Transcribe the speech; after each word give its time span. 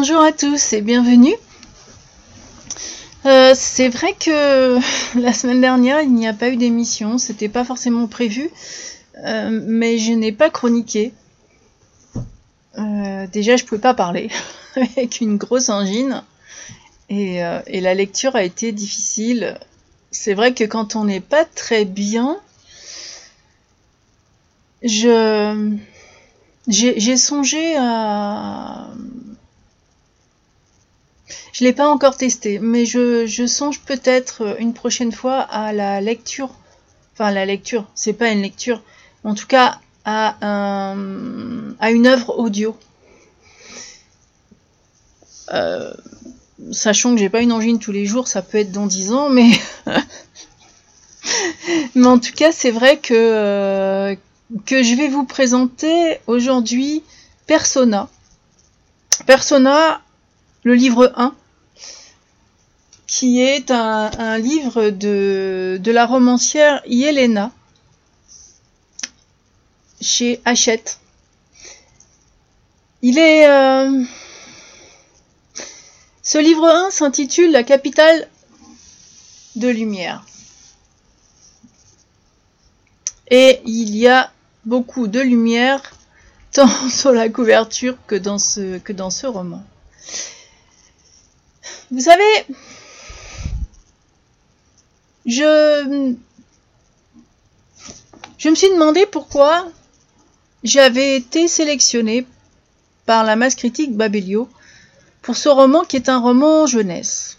Bonjour 0.00 0.20
à 0.20 0.30
tous 0.30 0.74
et 0.74 0.80
bienvenue. 0.80 1.34
Euh, 3.26 3.52
c'est 3.56 3.88
vrai 3.88 4.12
que 4.12 4.78
la 5.18 5.32
semaine 5.32 5.60
dernière 5.60 6.00
il 6.02 6.14
n'y 6.14 6.28
a 6.28 6.32
pas 6.32 6.50
eu 6.50 6.56
d'émission, 6.56 7.18
c'était 7.18 7.48
pas 7.48 7.64
forcément 7.64 8.06
prévu, 8.06 8.48
euh, 9.26 9.60
mais 9.66 9.98
je 9.98 10.12
n'ai 10.12 10.30
pas 10.30 10.50
chroniqué. 10.50 11.12
Euh, 12.78 13.26
déjà 13.26 13.56
je 13.56 13.64
pouvais 13.64 13.80
pas 13.80 13.92
parler 13.92 14.30
avec 14.76 15.20
une 15.20 15.36
grosse 15.36 15.68
angine 15.68 16.22
et, 17.10 17.40
la 17.40 17.94
lecture 17.94 18.36
a 18.36 18.44
été 18.44 18.70
difficile. 18.70 19.58
C'est 20.12 20.34
vrai 20.34 20.54
que 20.54 20.62
quand 20.62 20.94
on 20.94 21.06
n'est 21.06 21.18
pas 21.18 21.44
très 21.44 21.84
bien, 21.84 22.38
j'ai 24.80 25.16
songé 27.16 27.74
à 27.76 28.90
je 31.58 31.64
l'ai 31.64 31.72
pas 31.72 31.88
encore 31.88 32.16
testé, 32.16 32.60
mais 32.60 32.86
je, 32.86 33.46
songe 33.48 33.80
peut-être 33.80 34.60
une 34.60 34.74
prochaine 34.74 35.10
fois 35.10 35.40
à 35.40 35.72
la 35.72 36.00
lecture. 36.00 36.50
Enfin, 37.14 37.32
la 37.32 37.44
lecture, 37.44 37.84
c'est 37.96 38.12
pas 38.12 38.30
une 38.30 38.42
lecture. 38.42 38.80
En 39.24 39.34
tout 39.34 39.48
cas, 39.48 39.80
à, 40.04 40.36
à 41.80 41.90
une 41.90 42.06
œuvre 42.06 42.38
audio. 42.38 42.76
Euh, 45.52 45.92
sachant 46.70 47.14
que 47.14 47.18
j'ai 47.18 47.28
pas 47.28 47.40
une 47.40 47.50
angine 47.50 47.80
tous 47.80 47.90
les 47.90 48.06
jours, 48.06 48.28
ça 48.28 48.40
peut 48.40 48.58
être 48.58 48.70
dans 48.70 48.86
10 48.86 49.12
ans, 49.12 49.28
mais. 49.28 49.50
mais 51.96 52.06
en 52.06 52.20
tout 52.20 52.34
cas, 52.36 52.52
c'est 52.52 52.70
vrai 52.70 52.98
que, 52.98 53.14
euh, 53.14 54.14
que 54.64 54.84
je 54.84 54.94
vais 54.94 55.08
vous 55.08 55.24
présenter 55.24 56.20
aujourd'hui 56.28 57.02
Persona. 57.48 58.08
Persona, 59.26 60.00
le 60.62 60.74
livre 60.74 61.12
1 61.16 61.34
qui 63.08 63.40
est 63.40 63.70
un, 63.70 64.38
livre 64.38 64.90
de, 64.90 65.80
de, 65.82 65.90
la 65.90 66.04
romancière 66.06 66.82
Yelena 66.86 67.50
chez 70.00 70.40
Hachette. 70.44 71.00
Il 73.00 73.18
est. 73.18 73.48
Euh, 73.48 74.04
ce 76.22 76.36
livre 76.36 76.68
1 76.68 76.90
s'intitule 76.90 77.50
La 77.50 77.62
capitale 77.62 78.28
de 79.56 79.68
lumière. 79.68 80.26
Et 83.30 83.62
il 83.64 83.96
y 83.96 84.06
a 84.06 84.30
beaucoup 84.66 85.06
de 85.06 85.20
lumière 85.20 85.80
tant 86.52 86.68
sur 86.90 87.12
la 87.12 87.30
couverture 87.30 87.96
que 88.06 88.16
dans 88.16 88.38
ce, 88.38 88.76
que 88.78 88.92
dans 88.92 89.10
ce 89.10 89.26
roman. 89.26 89.64
Vous 91.90 92.00
savez, 92.00 92.44
je, 95.28 96.14
me 98.48 98.54
suis 98.54 98.70
demandé 98.70 99.06
pourquoi 99.06 99.68
j'avais 100.64 101.16
été 101.16 101.48
sélectionnée 101.48 102.26
par 103.04 103.24
la 103.24 103.36
masse 103.36 103.54
critique 103.54 103.94
Babelio 103.94 104.48
pour 105.22 105.36
ce 105.36 105.50
roman 105.50 105.84
qui 105.84 105.96
est 105.96 106.08
un 106.08 106.18
roman 106.18 106.66
jeunesse. 106.66 107.36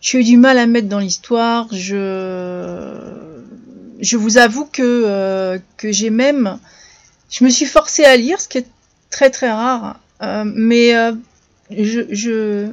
J'ai 0.00 0.18
eu 0.20 0.24
du 0.24 0.36
mal 0.36 0.58
à 0.58 0.66
mettre 0.66 0.88
dans 0.88 0.98
l'histoire. 0.98 1.68
Je, 1.72 2.96
vous 4.16 4.38
avoue 4.38 4.66
que, 4.66 4.82
euh, 4.82 5.58
que 5.76 5.90
j'ai 5.92 6.10
même, 6.10 6.58
je 7.30 7.44
me 7.44 7.50
suis 7.50 7.66
forcée 7.66 8.04
à 8.04 8.16
lire, 8.16 8.40
ce 8.40 8.48
qui 8.48 8.58
est 8.58 8.66
très 9.10 9.30
très 9.30 9.50
rare. 9.50 10.00
Euh, 10.22 10.44
mais 10.44 10.96
euh, 10.96 11.12
je, 11.70 12.70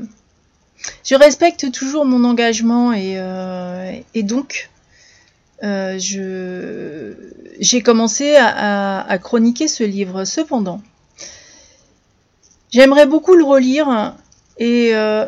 je 1.04 1.16
respecte 1.16 1.72
toujours 1.72 2.06
mon 2.06 2.24
engagement 2.24 2.94
et, 2.94 3.16
euh, 3.18 3.92
donc 4.16 4.70
euh, 5.64 5.98
j'ai 7.60 7.82
commencé 7.82 8.36
à, 8.36 9.02
à, 9.02 9.18
chroniquer 9.18 9.68
ce 9.68 9.84
livre. 9.84 10.26
Cependant, 10.26 10.82
j'aimerais 12.72 13.06
beaucoup 13.06 13.36
le 13.36 13.44
relire 13.44 14.16
et 14.58 14.92
euh, 14.94 15.26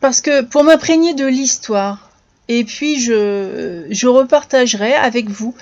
parce 0.00 0.20
que 0.20 0.42
pour 0.42 0.64
m'imprégner 0.64 1.14
de 1.14 1.26
l'histoire 1.26 2.10
et 2.48 2.64
puis 2.64 3.00
je, 3.00 3.86
je 3.90 4.06
repartagerai 4.06 4.94
avec 4.94 5.28
vous 5.28 5.54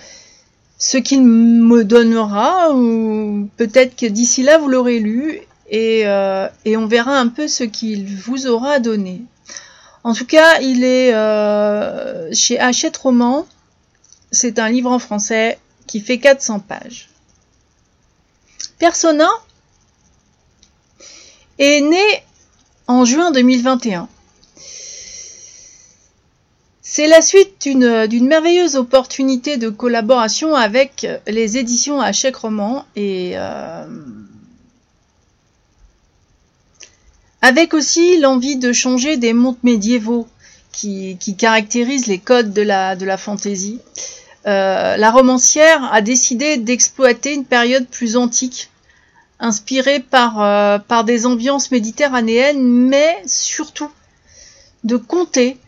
ce 0.79 0.97
qu'il 0.97 1.23
me 1.23 1.85
donnera 1.85 2.73
ou 2.73 3.49
peut-être 3.57 3.97
que 3.97 4.07
d'ici 4.07 4.43
là 4.43 4.57
vous 4.57 4.69
l'aurez 4.69 4.99
lu 4.99 5.43
et, 5.71 6.03
euh, 6.05 6.49
et, 6.65 6.77
on 6.77 6.87
verra 6.87 7.17
un 7.19 7.29
peu 7.29 7.49
ce 7.49 7.65
qu'il 7.65 8.17
vous 8.17 8.47
aura 8.47 8.81
donné. 8.81 9.23
En 10.03 10.15
tout 10.15 10.27
cas, 10.27 10.61
il 10.61 10.83
est 10.83 11.15
euh, 11.15 12.33
chez 12.33 12.59
Hachette 12.59 12.97
Roman. 12.97 13.47
C'est 14.33 14.59
un 14.59 14.69
livre 14.69 14.91
en 14.91 14.99
français 14.99 15.59
qui 15.87 16.01
fait 16.01 16.19
400 16.19 16.61
pages. 16.61 17.09
Persona 18.79 19.29
est 21.59 21.81
né 21.81 22.25
en 22.87 23.05
juin 23.05 23.31
2021. 23.31 24.09
C'est 26.83 27.07
la 27.07 27.23
suite 27.23 27.63
d'une 27.63 28.27
merveilleuse 28.27 28.75
opportunité 28.75 29.59
de 29.59 29.69
collaboration 29.69 30.57
avec 30.57 31.07
les 31.29 31.57
éditions 31.57 32.01
Hachette 32.01 32.37
Roman 32.37 32.85
et 32.97 33.35
euh, 33.37 33.87
avec 37.43 37.75
aussi 37.75 38.19
l'envie 38.19 38.57
de 38.57 38.73
changer 38.73 39.17
des 39.17 39.33
mondes 39.33 39.57
médiévaux 39.63 40.27
qui, 40.73 41.17
caractérisent 41.39 42.07
les 42.07 42.19
codes 42.19 42.53
de 42.53 42.63
la, 42.63 42.97
de 42.97 43.05
la 43.05 43.17
fantaisie. 43.17 43.81
Euh, 44.47 44.97
la 44.97 45.11
romancière 45.11 45.93
a 45.93 46.01
décidé 46.01 46.57
d'exploiter 46.57 47.35
une 47.35 47.45
période 47.45 47.87
plus 47.87 48.17
antique, 48.17 48.71
inspirée 49.39 50.01
par, 50.01 50.41
euh, 50.41 50.79
par 50.79 51.05
des 51.05 51.27
ambiances 51.27 51.71
méditerranéennes, 51.71 52.63
mais 52.63 53.23
surtout 53.27 53.91
de 54.85 54.97
conter 54.97 55.59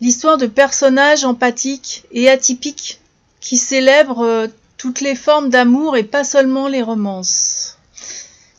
l'histoire 0.00 0.36
de 0.36 0.46
personnages 0.46 1.24
empathiques 1.24 2.04
et 2.12 2.28
atypiques 2.28 3.00
qui 3.40 3.56
célèbrent 3.56 4.24
euh, 4.24 4.46
toutes 4.76 5.00
les 5.00 5.14
formes 5.14 5.50
d'amour 5.50 5.96
et 5.96 6.04
pas 6.04 6.24
seulement 6.24 6.68
les 6.68 6.82
romances. 6.82 7.76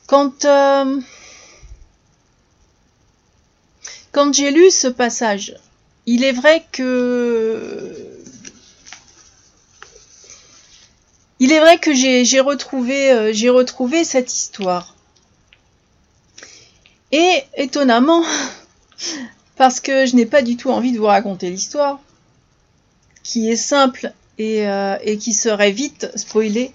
Quand 0.08 0.46
Quand 4.12 4.34
j'ai 4.34 4.52
lu 4.52 4.72
ce 4.72 4.88
passage, 4.88 5.56
il 6.06 6.24
est 6.24 6.34
vrai 6.34 6.66
que 6.72 8.12
il 11.40 11.52
est 11.52 11.60
vrai 11.60 11.80
que 11.80 11.94
j'ai 11.94 12.40
retrouvé, 12.40 13.12
euh, 13.12 13.52
retrouvé 13.52 14.04
cette 14.04 14.32
histoire. 14.32 14.96
Et 17.12 17.44
étonnamment, 17.56 18.24
parce 19.56 19.80
que 19.80 20.06
je 20.06 20.16
n'ai 20.16 20.26
pas 20.26 20.42
du 20.42 20.56
tout 20.56 20.70
envie 20.70 20.92
de 20.92 21.00
vous 21.00 21.06
raconter 21.06 21.50
l'histoire, 21.50 22.00
qui 23.24 23.50
est 23.50 23.56
simple 23.56 24.14
et, 24.38 24.68
euh, 24.68 24.98
et, 25.04 25.18
qui 25.18 25.34
serait 25.34 25.72
vite 25.72 26.16
spoilée, 26.16 26.72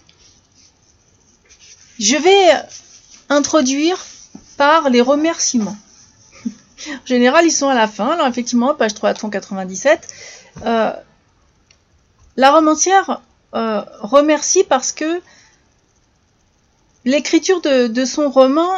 je 1.98 2.16
vais 2.16 2.48
introduire 3.28 4.04
par 4.56 4.90
les 4.90 5.00
remerciements. 5.00 5.76
En 6.92 7.06
général, 7.06 7.44
ils 7.44 7.52
sont 7.52 7.68
à 7.68 7.74
la 7.74 7.88
fin. 7.88 8.08
Alors, 8.08 8.26
effectivement, 8.26 8.74
page 8.74 8.94
397. 8.94 10.08
Euh, 10.64 10.92
la 12.36 12.50
romancière 12.50 13.22
euh, 13.54 13.82
remercie 14.00 14.64
parce 14.64 14.92
que 14.92 15.20
l'écriture 17.04 17.60
de, 17.60 18.04
son 18.04 18.30
roman 18.30 18.70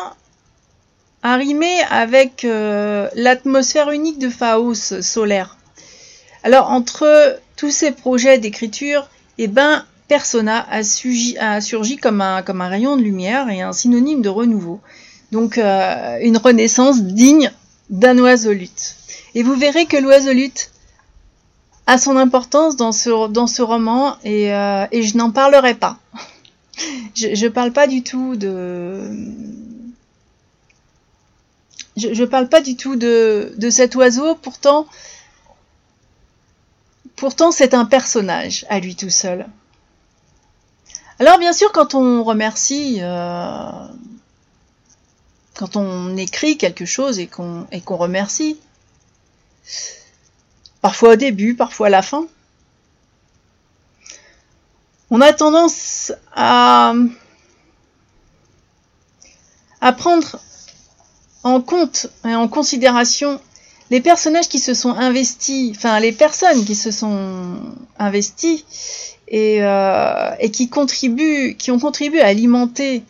a 1.22 1.36
rimé 1.36 1.82
avec 1.90 2.44
euh, 2.44 3.08
l'atmosphère 3.14 3.90
unique 3.90 4.18
de 4.18 4.28
Faust 4.28 5.02
solaire. 5.02 5.56
Alors, 6.44 6.70
entre 6.70 7.38
tous 7.56 7.70
ces 7.70 7.90
projets 7.90 8.38
d'écriture, 8.38 9.08
eh 9.38 9.48
ben, 9.48 9.84
Persona 10.06 10.66
a, 10.70 10.82
surgi 10.82 11.96
comme 11.96 12.20
un 12.20 12.68
rayon 12.68 12.96
de 12.96 13.02
lumière 13.02 13.50
et 13.50 13.60
un 13.60 13.72
synonyme 13.72 14.22
de 14.22 14.28
renouveau. 14.28 14.80
Donc, 15.32 15.58
une 15.58 16.38
renaissance 16.38 17.02
digne 17.02 17.52
d'un 17.90 18.18
oiseau 18.18 18.52
lutte. 18.52 18.96
Et 19.34 19.42
vous 19.42 19.54
verrez 19.54 19.86
que 19.86 19.96
l'oiseau 19.96 20.32
lutte 20.32 20.70
a 21.86 21.96
son 21.98 22.16
importance 22.16 22.76
dans 22.76 22.92
ce, 22.92 23.28
dans 23.28 23.46
ce 23.46 23.62
roman 23.62 24.16
et, 24.22 24.52
euh, 24.52 24.86
et 24.92 25.02
je 25.02 25.16
n'en 25.16 25.30
parlerai 25.30 25.74
pas. 25.74 25.98
je 27.14 27.44
ne 27.44 27.48
parle 27.48 27.72
pas 27.72 27.86
du 27.86 28.02
tout 28.02 28.36
de... 28.36 29.10
Je, 31.96 32.14
je 32.14 32.24
parle 32.24 32.48
pas 32.48 32.60
du 32.60 32.76
tout 32.76 32.94
de, 32.94 33.54
de 33.56 33.70
cet 33.70 33.96
oiseau, 33.96 34.36
pourtant, 34.36 34.86
pourtant 37.16 37.50
c'est 37.50 37.74
un 37.74 37.84
personnage 37.84 38.64
à 38.68 38.78
lui 38.78 38.94
tout 38.94 39.10
seul. 39.10 39.46
Alors 41.18 41.38
bien 41.38 41.52
sûr, 41.52 41.72
quand 41.72 41.94
on 41.94 42.22
remercie, 42.22 42.98
euh, 43.00 43.70
quand 45.58 45.74
on 45.74 46.16
écrit 46.16 46.56
quelque 46.56 46.84
chose 46.84 47.18
et 47.18 47.26
qu'on 47.26 47.66
remercie, 47.96 48.60
parfois 50.80 51.14
au 51.14 51.16
début, 51.16 51.56
parfois 51.56 51.88
à 51.88 51.90
la 51.90 52.00
fin, 52.00 52.28
on 55.10 55.20
a 55.20 55.32
tendance 55.32 56.12
à, 56.32 56.94
à 59.80 59.92
prendre 59.92 60.38
en 61.42 61.60
compte 61.60 62.06
et 62.24 62.36
en 62.36 62.46
considération 62.46 63.40
les 63.90 64.00
personnages 64.00 64.48
qui 64.48 64.60
se 64.60 64.74
sont 64.74 64.94
investis, 64.94 65.72
enfin 65.76 65.98
les 65.98 66.12
personnes 66.12 66.64
qui 66.64 66.76
se 66.76 66.92
sont 66.92 67.56
investies 67.98 68.64
et, 69.26 69.64
euh, 69.64 70.30
et 70.38 70.52
qui 70.52 70.68
contribuent, 70.68 71.56
qui 71.56 71.72
ont 71.72 71.80
contribué 71.80 72.20
à 72.20 72.26
alimenter 72.26 73.02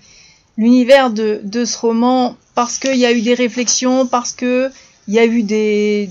l'univers 0.58 1.10
de, 1.10 1.40
de, 1.44 1.64
ce 1.64 1.78
roman 1.78 2.36
parce 2.54 2.78
qu'il 2.78 2.96
y 2.96 3.06
a 3.06 3.12
eu 3.12 3.22
des 3.22 3.34
réflexions, 3.34 4.06
parce 4.06 4.32
que 4.32 4.70
il 5.06 5.14
y 5.14 5.18
a 5.18 5.24
eu 5.24 5.42
des, 5.42 6.10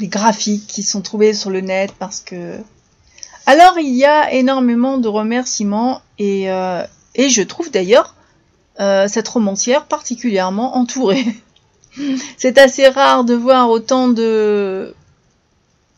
des, 0.00 0.08
graphiques 0.08 0.66
qui 0.66 0.82
sont 0.82 1.02
trouvés 1.02 1.34
sur 1.34 1.50
le 1.50 1.60
net, 1.60 1.92
parce 1.98 2.20
que 2.20 2.56
alors 3.46 3.78
il 3.78 3.94
y 3.94 4.04
a 4.04 4.32
énormément 4.32 4.98
de 4.98 5.08
remerciements 5.08 6.00
et, 6.18 6.50
euh, 6.50 6.84
et 7.14 7.28
je 7.28 7.42
trouve 7.42 7.70
d'ailleurs 7.70 8.14
euh, 8.80 9.06
cette 9.06 9.28
romancière 9.28 9.84
particulièrement 9.84 10.76
entourée. 10.76 11.24
C'est 12.38 12.58
assez 12.58 12.88
rare 12.88 13.24
de 13.24 13.34
voir 13.34 13.68
autant 13.70 14.08
de 14.08 14.94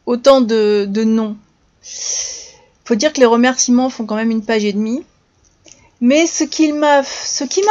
autant 0.06 0.41
de, 0.41 0.87
de 0.88 1.05
noms. 1.05 1.37
Faut 2.85 2.94
dire 2.96 3.12
que 3.12 3.20
les 3.20 3.26
remerciements 3.26 3.88
font 3.88 4.05
quand 4.05 4.17
même 4.17 4.31
une 4.31 4.44
page 4.44 4.64
et 4.64 4.73
demie. 4.73 5.05
Mais 6.06 6.27
ce 6.27 6.45
qui 6.45 6.71
m'a 6.75 7.03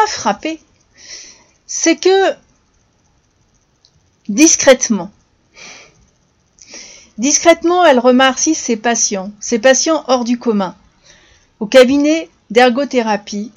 frappé, 0.07 0.59
c'est 1.67 1.97
que 1.97 2.33
discrètement, 4.27 5.11
discrètement, 7.19 7.85
elle 7.85 7.99
remercie 7.99 8.55
ses 8.55 8.75
patients, 8.75 9.31
ses 9.39 9.59
patients 9.59 10.03
hors 10.07 10.23
du 10.23 10.39
commun, 10.39 10.75
au 11.59 11.67
cabinet 11.67 12.27
d'ergothérapie, 12.49 13.51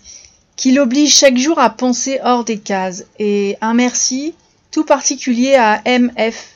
qui 0.57 0.73
l'oblige 0.73 1.17
chaque 1.17 1.39
jour 1.39 1.59
à 1.59 1.71
penser 1.71 2.21
hors 2.23 2.45
des 2.45 2.59
cases, 2.59 3.05
et 3.19 3.57
un 3.63 3.73
merci 3.73 4.35
tout 4.73 4.85
particulier 4.85 5.55
à 5.55 5.81
MF, 5.87 6.49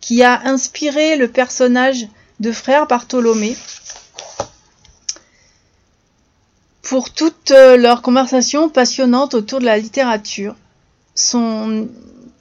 qui 0.00 0.24
a 0.24 0.40
inspiré 0.46 1.16
le 1.16 1.28
personnage 1.28 2.08
de 2.40 2.50
frère 2.50 2.88
Bartholomé 2.88 3.56
pour 6.88 7.10
toute 7.10 7.50
euh, 7.50 7.76
leur 7.76 8.00
conversation 8.00 8.70
passionnante 8.70 9.34
autour 9.34 9.60
de 9.60 9.66
la 9.66 9.76
littérature. 9.76 10.56
Son 11.14 11.86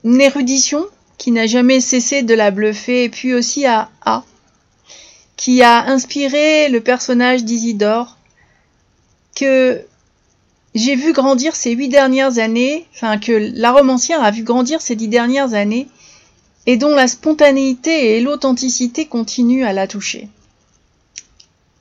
érudition, 0.05 0.85
qui 1.17 1.31
n'a 1.31 1.47
jamais 1.47 1.81
cessé 1.81 2.23
de 2.23 2.33
la 2.33 2.49
bluffer, 2.49 3.03
et 3.03 3.09
puis 3.09 3.33
aussi 3.33 3.65
à 3.65 3.89
A, 4.05 4.23
qui 5.35 5.61
a 5.63 5.88
inspiré 5.88 6.69
le 6.69 6.79
personnage 6.79 7.44
d'Isidore, 7.44 8.15
que 9.35 9.81
j'ai 10.75 10.95
vu 10.95 11.11
grandir 11.11 11.53
ces 11.53 11.71
huit 11.71 11.89
dernières 11.89 12.39
années, 12.39 12.85
enfin 12.95 13.17
que 13.17 13.51
la 13.53 13.73
romancière 13.73 14.23
a 14.23 14.31
vu 14.31 14.43
grandir 14.43 14.79
ces 14.79 14.95
dix 14.95 15.09
dernières 15.09 15.55
années, 15.55 15.89
et 16.65 16.77
dont 16.77 16.95
la 16.95 17.09
spontanéité 17.09 18.15
et 18.15 18.21
l'authenticité 18.21 19.07
continuent 19.07 19.65
à 19.65 19.73
la 19.73 19.88
toucher. 19.88 20.29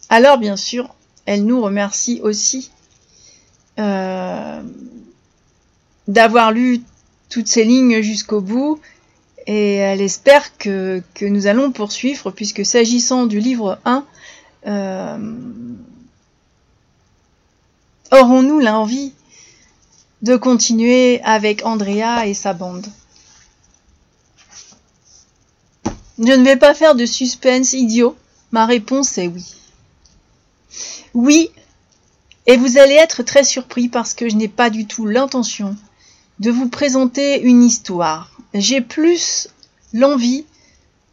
Alors 0.08 0.38
bien 0.38 0.56
sûr, 0.56 0.96
elle 1.26 1.44
nous 1.44 1.60
remercie 1.60 2.20
aussi 2.22 2.70
euh, 3.78 4.62
d'avoir 6.08 6.52
lu 6.52 6.80
toutes 7.28 7.48
ces 7.48 7.64
lignes 7.64 8.00
jusqu'au 8.00 8.40
bout, 8.40 8.80
et 9.46 9.74
elle 9.74 10.00
espère 10.00 10.56
que, 10.56 11.02
nous 11.20 11.46
allons 11.46 11.70
poursuivre, 11.72 12.30
puisque 12.30 12.64
s'agissant 12.64 13.26
du 13.26 13.38
livre 13.38 13.78
1, 13.84 14.04
euh, 14.66 15.18
Aurons-nous 18.12 18.60
l'envie 18.60 19.12
de 20.22 20.36
continuer 20.36 21.20
avec 21.22 21.66
Andrea 21.66 22.26
et 22.26 22.34
sa 22.34 22.52
bande? 22.52 22.86
Je 26.18 26.32
ne 26.32 26.44
vais 26.44 26.56
pas 26.56 26.72
faire 26.72 26.94
de 26.94 27.04
suspense 27.04 27.72
idiot. 27.72 28.16
Ma 28.52 28.64
réponse 28.64 29.18
est 29.18 29.26
oui. 29.26 29.44
Oui, 31.14 31.50
et 32.46 32.56
vous 32.56 32.78
allez 32.78 32.94
être 32.94 33.22
très 33.22 33.44
surpris 33.44 33.88
parce 33.88 34.14
que 34.14 34.28
je 34.28 34.36
n'ai 34.36 34.48
pas 34.48 34.70
du 34.70 34.86
tout 34.86 35.06
l'intention 35.06 35.76
de 36.38 36.50
vous 36.50 36.68
présenter 36.68 37.40
une 37.40 37.62
histoire. 37.62 38.30
J'ai 38.54 38.80
plus 38.80 39.48
l'envie 39.92 40.44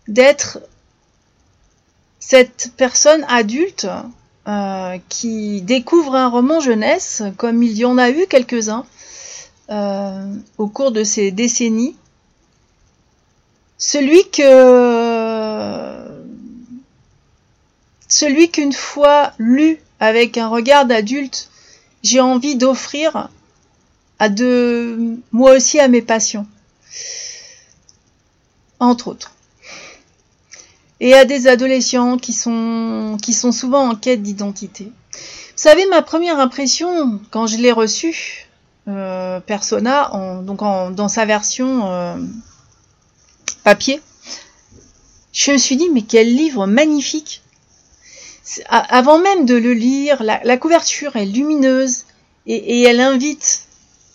d'être 0.08 0.60
cette 2.20 2.72
personne 2.78 3.26
adulte 3.28 3.88
euh, 4.48 4.98
qui 5.10 5.62
découvre 5.62 6.16
un 6.16 6.28
roman 6.28 6.60
jeunesse, 6.60 7.24
comme 7.38 7.64
il 7.64 7.78
y 7.78 7.86
en 7.86 7.98
a 7.98 8.10
eu 8.10 8.28
quelques-uns 8.28 8.86
euh, 9.70 10.36
au 10.58 10.68
cours 10.68 10.92
de 10.92 11.04
ces 11.04 11.32
décennies. 11.32 11.96
Celui 13.78 14.30
que 14.30 14.42
celui 18.14 18.52
qu'une 18.52 18.74
fois 18.74 19.34
lu 19.40 19.80
avec 20.00 20.38
un 20.38 20.48
regard 20.48 20.86
d'adulte, 20.86 21.50
j'ai 22.04 22.22
envie 22.22 22.56
d'offrir 22.56 23.30
à 24.20 24.30
moi 25.32 25.54
aussi 25.54 25.80
à 25.80 25.88
mes 25.88 26.02
passions. 26.02 26.46
Entre 28.80 29.08
autres 29.08 29.32
et 31.00 31.16
à 31.16 31.26
des 31.26 31.48
adolescents 31.48 32.18
qui 32.18 32.32
sont, 32.34 33.18
souvent 33.52 33.90
en 33.90 33.96
quête 33.96 34.22
d'identité. 34.22 34.86
Vous 34.86 35.22
savez, 35.56 35.86
ma 35.88 36.02
première 36.02 36.40
impression 36.40 37.20
quand 37.30 37.46
je 37.48 37.58
l'ai 37.58 37.74
reçu, 37.74 38.48
euh, 38.88 39.42
Persona, 39.42 40.12
donc 40.44 40.60
dans 40.60 41.10
sa 41.10 41.26
version 41.26 41.92
euh, 41.92 42.16
papier, 43.66 44.02
je 45.34 45.52
me 45.52 45.58
suis 45.58 45.76
dit, 45.76 45.90
mais 45.90 46.04
quel 46.04 46.34
livre 46.34 46.68
magnifique 46.68 47.43
Avant 48.68 49.20
même 49.20 49.46
de 49.46 49.56
le 49.56 49.74
lire, 49.74 50.22
la, 50.22 50.58
couverture 50.58 51.16
est 51.16 51.26
lumineuse 51.26 52.06
et, 52.46 52.84
elle 52.84 53.00
invite 53.00 53.64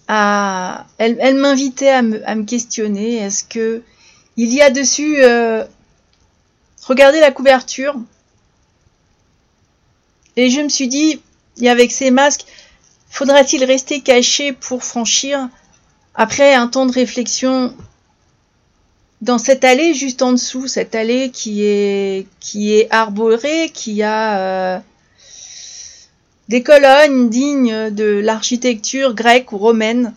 à... 0.08 0.86
Elle, 0.98 1.36
m'invitait 1.36 1.90
à 1.90 2.02
me, 2.02 2.44
questionner, 2.44 3.16
est-ce 3.16 3.44
que 3.44 3.82
il 4.36 4.52
y 4.52 4.60
a 4.60 4.70
dessus 4.70 5.24
euh, 5.24 5.64
Regardez 6.86 7.20
la 7.20 7.32
couverture. 7.32 7.94
Et 10.36 10.50
je 10.50 10.60
me 10.60 10.68
suis 10.68 10.88
dit, 10.88 11.20
avec 11.66 11.90
ces 11.90 12.10
masques, 12.10 12.44
faudra-t-il 13.10 13.64
rester 13.64 14.00
caché 14.00 14.52
pour 14.52 14.84
franchir 14.84 15.48
Après 16.14 16.54
un 16.54 16.68
temps 16.68 16.86
de 16.86 16.92
réflexion, 16.92 17.74
dans 19.20 19.38
cette 19.38 19.64
allée 19.64 19.94
juste 19.94 20.22
en 20.22 20.32
dessous, 20.32 20.68
cette 20.68 20.94
allée 20.94 21.30
qui 21.30 21.64
est 21.64 22.26
qui 22.40 22.74
est 22.74 22.86
arborée, 22.90 23.70
qui 23.74 24.02
a 24.02 24.38
euh, 24.38 24.78
des 26.48 26.62
colonnes 26.62 27.28
dignes 27.28 27.90
de 27.90 28.20
l'architecture 28.20 29.14
grecque 29.14 29.52
ou 29.52 29.58
romaine, 29.58 30.14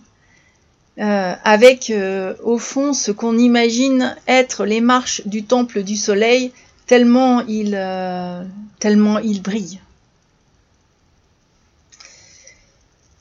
euh, 1.00 1.34
avec 1.44 1.90
euh, 1.90 2.36
au 2.44 2.58
fond 2.58 2.94
ce 2.94 3.12
qu'on 3.12 3.38
imagine 3.38 4.16
être 4.28 4.66
les 4.66 4.82
marches 4.82 5.22
du 5.26 5.44
temple 5.44 5.84
du 5.84 5.96
soleil, 5.96 6.52
tellement 6.86 7.42
il, 7.48 7.74
euh, 7.76 8.44
tellement 8.80 9.18
il 9.20 9.42
brille. 9.42 9.80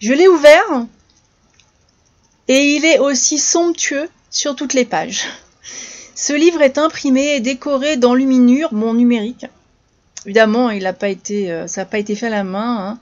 Je 0.01 0.13
l'ai 0.13 0.29
ouvert 0.29 0.87
et 2.49 2.75
il 2.75 2.85
est 2.85 2.99
aussi 2.99 3.39
somptueux 3.39 4.09
sur 4.31 4.57
toutes 4.57 4.75
les 4.75 4.85
pages. 4.85 5.25
Ce 6.23 6.33
livre 6.33 6.61
est 6.61 6.77
imprimé 6.77 7.37
et 7.37 7.41
décoré 7.41 7.97
dans 7.97 8.15
Luminure, 8.15 8.75
mon 8.75 8.93
numérique. 8.95 9.47
Évidemment, 10.27 10.71
il 10.71 10.93
pas 10.99 11.09
été, 11.09 11.65
ça 11.67 11.81
n'a 11.81 11.85
pas 11.87 11.99
été 11.99 12.15
fait 12.15 12.27
à 12.27 12.31
la 12.31 12.45
main. 12.45 12.77
Hein. 12.79 12.99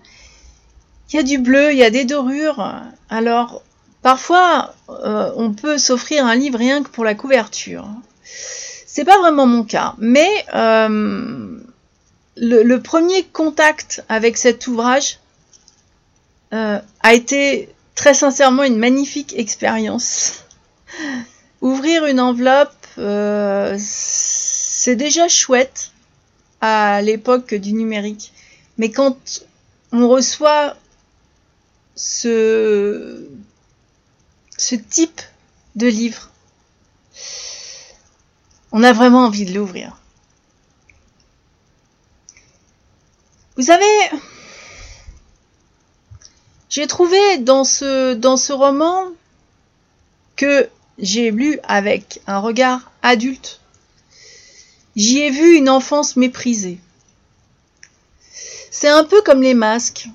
Il 1.10 1.16
y 1.16 1.18
a 1.18 1.25
du 1.25 1.38
bleu, 1.38 1.72
il 1.72 1.78
y 1.78 1.82
a 1.82 1.90
des 1.90 2.04
dorures. 2.04 2.75
Alors, 3.10 3.62
Parfois, 4.02 4.75
euh, 4.88 5.32
on 5.37 5.52
peut 5.52 5.76
s'offrir 5.76 6.25
un 6.25 6.37
livre 6.37 6.58
rien 6.58 6.82
que 6.82 6.88
pour 6.88 7.04
la 7.04 7.14
couverture. 7.14 7.87
C'est 8.87 9.04
pas 9.04 9.18
vraiment 9.18 9.46
mon 9.46 9.64
cas, 9.64 9.94
mais 9.98 10.30
euh, 10.54 11.58
le, 12.37 12.76
premier 12.78 13.25
contact 13.25 14.04
avec 14.08 14.37
cet 14.37 14.66
ouvrage 14.66 15.18
euh, 16.52 16.78
a 17.02 17.14
été 17.14 17.68
très 17.94 18.14
sincèrement 18.14 18.62
une 18.62 18.78
magnifique 18.78 19.34
expérience. 19.37 20.44
Ouvrir 21.60 22.06
une 22.06 22.20
enveloppe, 22.20 22.77
euh, 22.99 23.76
c'est 23.78 24.97
déjà 24.97 25.28
chouette 25.28 25.93
à 26.61 27.00
l'époque 27.02 27.55
du 27.55 27.73
numérique, 27.73 28.33
mais 28.76 28.90
quand 28.90 29.17
on 29.93 30.09
reçoit 30.09 30.76
ce, 31.95 33.28
ce 34.57 34.75
type 34.75 35.21
de 35.76 35.87
livre, 35.87 36.31
on 38.73 38.83
a 38.83 38.93
vraiment 38.93 39.25
envie 39.26 39.45
de 39.45 39.55
l'ouvrir. 39.55 39.97
Vous 43.57 43.64
savez, 43.64 43.85
j'ai 46.69 46.87
trouvé 46.87 47.38
dans 47.38 47.64
ce, 47.64 48.14
dans 48.14 48.37
ce 48.37 48.52
roman 48.52 49.07
que 50.37 50.69
j'ai 50.99 51.31
lu 51.31 51.59
avec 51.64 52.21
un 52.26 52.38
regard 52.38 52.90
adulte. 53.02 53.61
J'y 54.97 55.21
ai 55.21 55.31
vu 55.31 55.57
une 55.57 55.69
enfance 55.69 56.17
méprisée. 56.17 56.78
C'est 58.71 58.88
un 58.88 59.05
peu 59.05 59.23
comme 59.23 59.43
les 59.43 59.55
masques. 59.55 60.09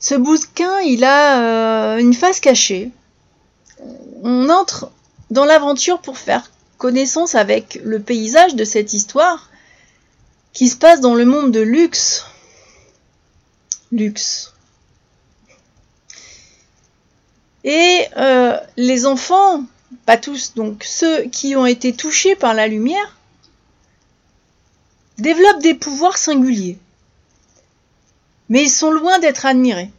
Ce 0.00 0.14
bouquin, 0.14 0.78
il 0.80 1.04
a 1.04 1.42
euh, 1.94 1.98
une 1.98 2.14
face 2.14 2.40
cachée. 2.40 2.90
On 4.22 4.48
entre 4.48 4.90
dans 5.30 5.44
l'aventure 5.44 6.00
pour 6.00 6.18
faire 6.18 6.50
connaissance 6.78 7.34
avec 7.34 7.80
le 7.82 8.00
paysage 8.00 8.54
de 8.54 8.64
cette 8.64 8.92
histoire 8.92 9.50
qui 10.52 10.68
se 10.68 10.76
passe 10.76 11.00
dans 11.00 11.14
le 11.14 11.24
monde 11.24 11.50
de 11.52 11.60
luxe. 11.60 12.24
Luxe. 13.90 14.54
Et 17.64 18.06
euh, 18.16 18.56
les 18.76 19.06
enfants, 19.06 19.64
pas 20.06 20.16
tous, 20.16 20.54
donc 20.54 20.84
ceux 20.84 21.24
qui 21.24 21.56
ont 21.56 21.66
été 21.66 21.92
touchés 21.92 22.36
par 22.36 22.54
la 22.54 22.66
lumière, 22.66 23.16
développent 25.18 25.62
des 25.62 25.74
pouvoirs 25.74 26.18
singuliers. 26.18 26.78
Mais 28.48 28.62
ils 28.62 28.70
sont 28.70 28.90
loin 28.90 29.18
d'être 29.18 29.46
admirés. 29.46 29.90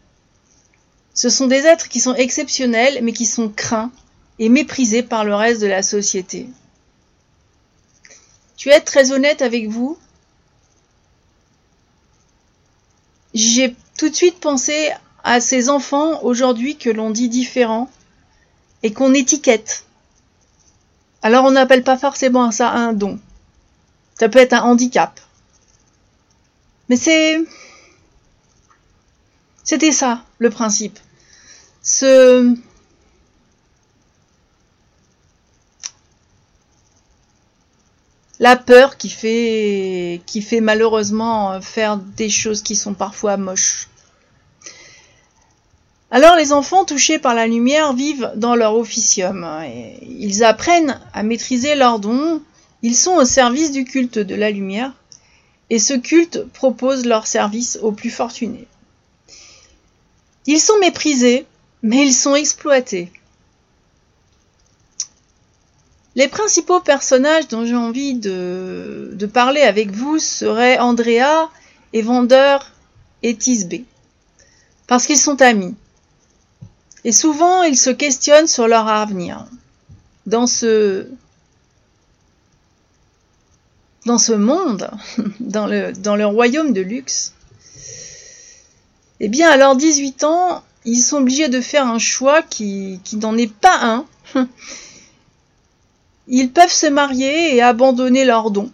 Ce 1.13 1.29
sont 1.29 1.47
des 1.47 1.65
êtres 1.65 1.89
qui 1.89 1.99
sont 1.99 2.15
exceptionnels, 2.15 2.99
mais 3.03 3.13
qui 3.13 3.25
sont 3.25 3.49
craints 3.49 3.91
et 4.39 4.49
méprisés 4.49 5.03
par 5.03 5.25
le 5.25 5.35
reste 5.35 5.61
de 5.61 5.67
la 5.67 5.83
société. 5.83 6.47
Vais 8.65 8.71
être 8.71 8.85
très 8.85 9.11
honnête 9.11 9.41
avec 9.41 9.67
vous. 9.67 9.97
J'ai 13.33 13.75
tout 13.97 14.09
de 14.09 14.15
suite 14.15 14.39
pensé 14.39 14.91
à 15.23 15.39
ces 15.39 15.69
enfants 15.69 16.23
aujourd'hui 16.23 16.75
que 16.75 16.89
l'on 16.89 17.09
dit 17.09 17.29
différents 17.29 17.89
et 18.83 18.93
qu'on 18.93 19.13
étiquette. 19.13 19.85
Alors 21.21 21.45
on 21.45 21.51
n'appelle 21.51 21.83
pas 21.83 21.97
forcément 21.97 22.51
ça 22.51 22.71
un 22.71 22.93
don. 22.93 23.19
Ça 24.17 24.29
peut 24.29 24.39
être 24.39 24.53
un 24.53 24.61
handicap. 24.61 25.19
Mais 26.89 26.95
c'est... 26.95 27.39
C'était 29.63 29.91
ça, 29.91 30.23
le 30.39 30.49
principe. 30.49 30.97
Ce... 31.81 32.55
La 38.39 38.55
peur 38.55 38.95
qui 38.95 39.09
fait, 39.09 40.21
qui 40.25 40.41
fait 40.41 40.61
malheureusement 40.61 41.59
faire 41.59 41.97
des 41.97 42.29
choses 42.29 42.61
qui 42.61 42.77
sont 42.77 42.93
parfois 42.93 43.35
moches. 43.35 43.88
Alors 46.11 46.35
les 46.35 46.53
enfants 46.53 46.85
touchés 46.85 47.19
par 47.19 47.35
la 47.35 47.45
lumière 47.45 47.93
vivent 47.93 48.31
dans 48.35 48.55
leur 48.55 48.75
officium. 48.75 49.47
Ils 50.01 50.43
apprennent 50.43 50.99
à 51.13 51.21
maîtriser 51.23 51.75
leurs 51.75 51.99
dons. 51.99 52.41
Ils 52.81 52.95
sont 52.95 53.15
au 53.15 53.25
service 53.25 53.71
du 53.71 53.85
culte 53.85 54.17
de 54.17 54.35
la 54.35 54.49
lumière. 54.49 54.93
Et 55.69 55.77
ce 55.77 55.93
culte 55.93 56.43
propose 56.45 57.05
leur 57.05 57.27
service 57.27 57.77
aux 57.83 57.91
plus 57.91 58.09
fortunés. 58.09 58.67
Ils 60.47 60.59
sont 60.59 60.79
méprisés, 60.79 61.45
mais 61.83 62.07
ils 62.07 62.13
sont 62.13 62.33
exploités. 62.33 63.11
Les 66.15 66.27
principaux 66.27 66.79
personnages 66.79 67.47
dont 67.49 67.65
j'ai 67.65 67.75
envie 67.75 68.15
de, 68.15 69.29
parler 69.31 69.61
avec 69.61 69.91
vous 69.91 70.17
seraient 70.17 70.79
Andrea, 70.79 71.49
Evander 71.93 72.57
et 73.21 73.35
Tisbé. 73.35 73.85
Parce 74.87 75.05
qu'ils 75.05 75.19
sont 75.19 75.39
amis. 75.43 75.75
Et 77.05 77.11
souvent, 77.11 77.63
ils 77.63 77.77
se 77.77 77.89
questionnent 77.89 78.47
sur 78.47 78.67
leur 78.67 78.87
avenir. 78.87 79.45
Dans 80.25 80.47
ce, 80.47 81.07
dans 84.05 84.17
ce 84.17 84.33
monde, 84.33 84.89
dans 85.39 85.65
le, 85.67 85.93
dans 85.93 86.29
royaume 86.29 86.73
de 86.73 86.81
luxe, 86.81 87.33
eh 89.19 89.27
bien, 89.27 89.49
à 89.49 89.57
leurs 89.57 89.75
18 89.75 90.23
ans, 90.23 90.63
ils 90.85 91.01
sont 91.01 91.17
obligés 91.17 91.49
de 91.49 91.61
faire 91.61 91.87
un 91.87 91.99
choix 91.99 92.41
qui 92.41 92.99
n'en 93.13 93.37
est 93.37 93.51
pas 93.51 93.79
un. 93.81 94.05
Ils 96.31 96.51
peuvent 96.51 96.71
se 96.71 96.85
marier 96.85 97.55
et 97.55 97.61
abandonner 97.61 98.23
leurs 98.23 98.51
dons. 98.51 98.71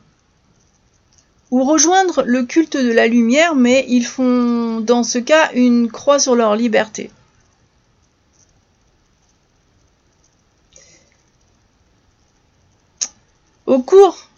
Ou 1.51 1.63
rejoindre 1.63 2.24
le 2.25 2.44
culte 2.44 2.75
de 2.75 2.91
la 2.91 3.08
lumière, 3.08 3.55
mais 3.55 3.86
ils 3.88 4.05
font 4.05 4.82
dans 4.82 5.03
ce 5.03 5.20
cas 5.20 5.51
une 5.53 5.89
croix 5.89 6.20
sur 6.20 6.36
leur 6.36 6.58
liberté. 6.58 7.10
Au 13.65 13.79
cours, 13.79 14.29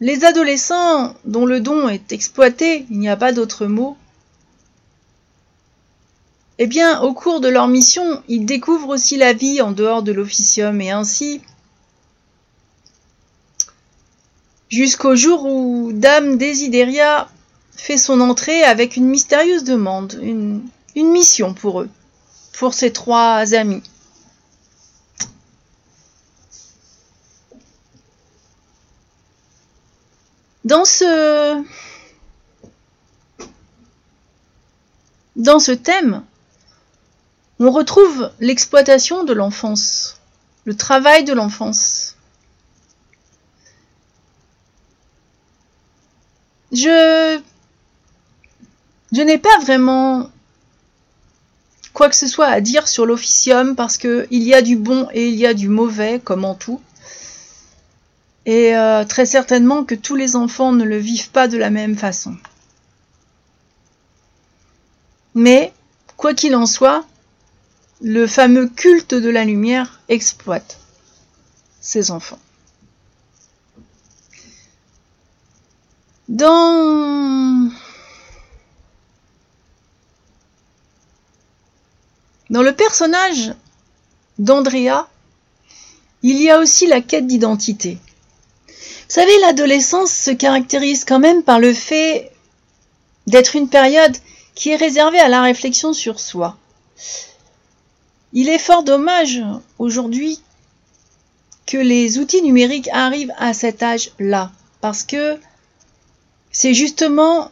les 0.00 0.24
adolescents 0.24 1.14
dont 1.24 1.46
le 1.46 1.60
don 1.60 1.88
est 1.88 2.12
exploité, 2.12 2.86
il 2.90 2.98
n'y 2.98 3.08
a 3.08 3.16
pas 3.16 3.32
d'autre 3.32 3.66
mot, 3.66 3.96
eh 6.58 6.66
bien, 6.66 7.00
au 7.02 7.12
cours 7.12 7.40
de 7.40 7.48
leur 7.48 7.68
mission, 7.68 8.22
ils 8.28 8.46
découvrent 8.46 8.88
aussi 8.88 9.18
la 9.18 9.34
vie 9.34 9.60
en 9.60 9.72
dehors 9.72 10.02
de 10.02 10.12
l'officium 10.12 10.80
et 10.80 10.90
ainsi, 10.90 11.42
jusqu'au 14.70 15.14
jour 15.14 15.44
où 15.44 15.90
Dame 15.92 16.38
Desideria 16.38 17.28
fait 17.76 17.98
son 17.98 18.20
entrée 18.20 18.64
avec 18.64 18.96
une 18.96 19.06
mystérieuse 19.06 19.64
demande, 19.64 20.18
une, 20.22 20.62
une 20.94 21.10
mission 21.10 21.52
pour 21.52 21.82
eux, 21.82 21.90
pour 22.58 22.72
ces 22.72 22.90
trois 22.90 23.52
amis. 23.52 23.82
Dans 30.66 30.84
ce, 30.84 31.62
dans 35.36 35.60
ce 35.60 35.70
thème, 35.70 36.24
on 37.60 37.70
retrouve 37.70 38.32
l'exploitation 38.40 39.22
de 39.22 39.32
l'enfance, 39.32 40.20
le 40.64 40.76
travail 40.76 41.22
de 41.22 41.32
l'enfance. 41.32 42.16
Je, 46.72 47.40
je 49.12 49.22
n'ai 49.22 49.38
pas 49.38 49.56
vraiment 49.60 50.28
quoi 51.92 52.08
que 52.08 52.16
ce 52.16 52.26
soit 52.26 52.48
à 52.48 52.60
dire 52.60 52.88
sur 52.88 53.06
l'officium 53.06 53.76
parce 53.76 53.98
qu'il 53.98 54.26
y 54.30 54.52
a 54.52 54.62
du 54.62 54.74
bon 54.74 55.08
et 55.12 55.28
il 55.28 55.36
y 55.36 55.46
a 55.46 55.54
du 55.54 55.68
mauvais, 55.68 56.18
comme 56.18 56.44
en 56.44 56.56
tout. 56.56 56.80
Et 58.46 58.76
euh, 58.76 59.04
très 59.04 59.26
certainement 59.26 59.84
que 59.84 59.94
tous 59.94 60.16
les 60.16 60.36
enfants 60.36 60.72
ne 60.72 60.84
le 60.84 60.96
vivent 60.96 61.30
pas 61.30 61.48
de 61.48 61.58
la 61.58 61.68
même 61.68 61.96
façon. 61.96 62.36
Mais, 65.34 65.72
quoi 66.16 66.32
qu'il 66.32 66.56
en 66.56 66.64
soit, 66.64 67.04
le 68.00 68.26
fameux 68.26 68.68
culte 68.68 69.14
de 69.14 69.28
la 69.28 69.44
lumière 69.44 70.00
exploite 70.08 70.78
ces 71.80 72.10
enfants. 72.10 72.38
Dans, 76.28 77.70
Dans 82.48 82.62
le 82.62 82.72
personnage 82.72 83.54
d'Andrea, 84.38 85.08
il 86.22 86.40
y 86.40 86.48
a 86.48 86.58
aussi 86.58 86.86
la 86.86 87.00
quête 87.00 87.26
d'identité. 87.26 87.98
Savez, 89.08 89.38
l'adolescence 89.40 90.12
se 90.12 90.30
caractérise 90.30 91.04
quand 91.04 91.20
même 91.20 91.42
par 91.42 91.60
le 91.60 91.72
fait 91.72 92.32
d'être 93.26 93.54
une 93.54 93.68
période 93.68 94.16
qui 94.54 94.70
est 94.70 94.76
réservée 94.76 95.20
à 95.20 95.28
la 95.28 95.42
réflexion 95.42 95.92
sur 95.92 96.18
soi. 96.18 96.56
Il 98.32 98.48
est 98.48 98.58
fort 98.58 98.82
dommage 98.82 99.42
aujourd'hui 99.78 100.40
que 101.66 101.76
les 101.76 102.18
outils 102.18 102.42
numériques 102.42 102.88
arrivent 102.92 103.32
à 103.38 103.52
cet 103.52 103.82
âge-là, 103.82 104.50
parce 104.80 105.02
que 105.02 105.38
c'est 106.50 106.74
justement 106.74 107.50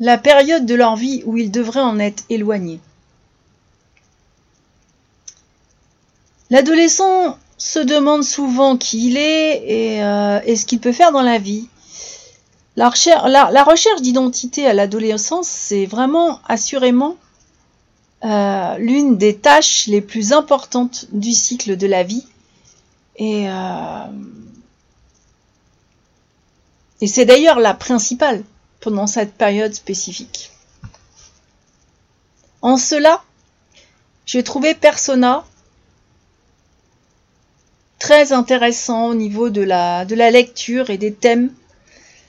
la 0.00 0.18
période 0.18 0.66
de 0.66 0.74
leur 0.74 0.96
vie 0.96 1.22
où 1.26 1.36
ils 1.36 1.50
devraient 1.50 1.80
en 1.80 1.98
être 1.98 2.24
éloignés. 2.28 2.80
L'adolescent 6.50 7.38
se 7.58 7.78
demande 7.78 8.22
souvent 8.22 8.76
qui 8.76 9.08
il 9.08 9.16
est 9.16 9.62
et, 9.66 10.02
euh, 10.02 10.56
ce 10.56 10.64
qu'il 10.64 10.80
peut 10.80 10.92
faire 10.92 11.12
dans 11.12 11.22
la 11.22 11.38
vie. 11.38 11.68
La 12.76 12.88
recherche, 12.90 14.02
d'identité 14.02 14.66
à 14.66 14.74
l'adolescence, 14.74 15.48
c'est 15.48 15.86
vraiment 15.86 16.40
assurément 16.46 17.16
euh, 18.24 18.76
l'une 18.78 19.16
des 19.16 19.36
tâches 19.36 19.86
les 19.86 20.02
plus 20.02 20.32
importantes 20.32 21.06
du 21.12 21.32
cycle 21.32 21.76
de 21.76 21.86
la 21.86 22.02
vie. 22.02 22.26
Et, 23.16 23.48
euh, 23.48 24.06
et 27.00 27.06
c'est 27.06 27.24
d'ailleurs 27.24 27.60
la 27.60 27.72
principale 27.72 28.44
pendant 28.80 29.06
cette 29.06 29.32
période 29.32 29.72
spécifique. 29.72 30.50
En 32.60 32.76
cela, 32.76 33.22
j'ai 34.26 34.42
trouvé 34.42 34.74
Persona 34.74 35.44
très 37.98 38.32
intéressant 38.32 39.08
au 39.08 39.14
niveau 39.14 39.50
de 39.50 39.62
la, 39.62 40.04
lecture 40.04 40.90
et 40.90 40.98
des 40.98 41.12
thèmes. 41.12 41.52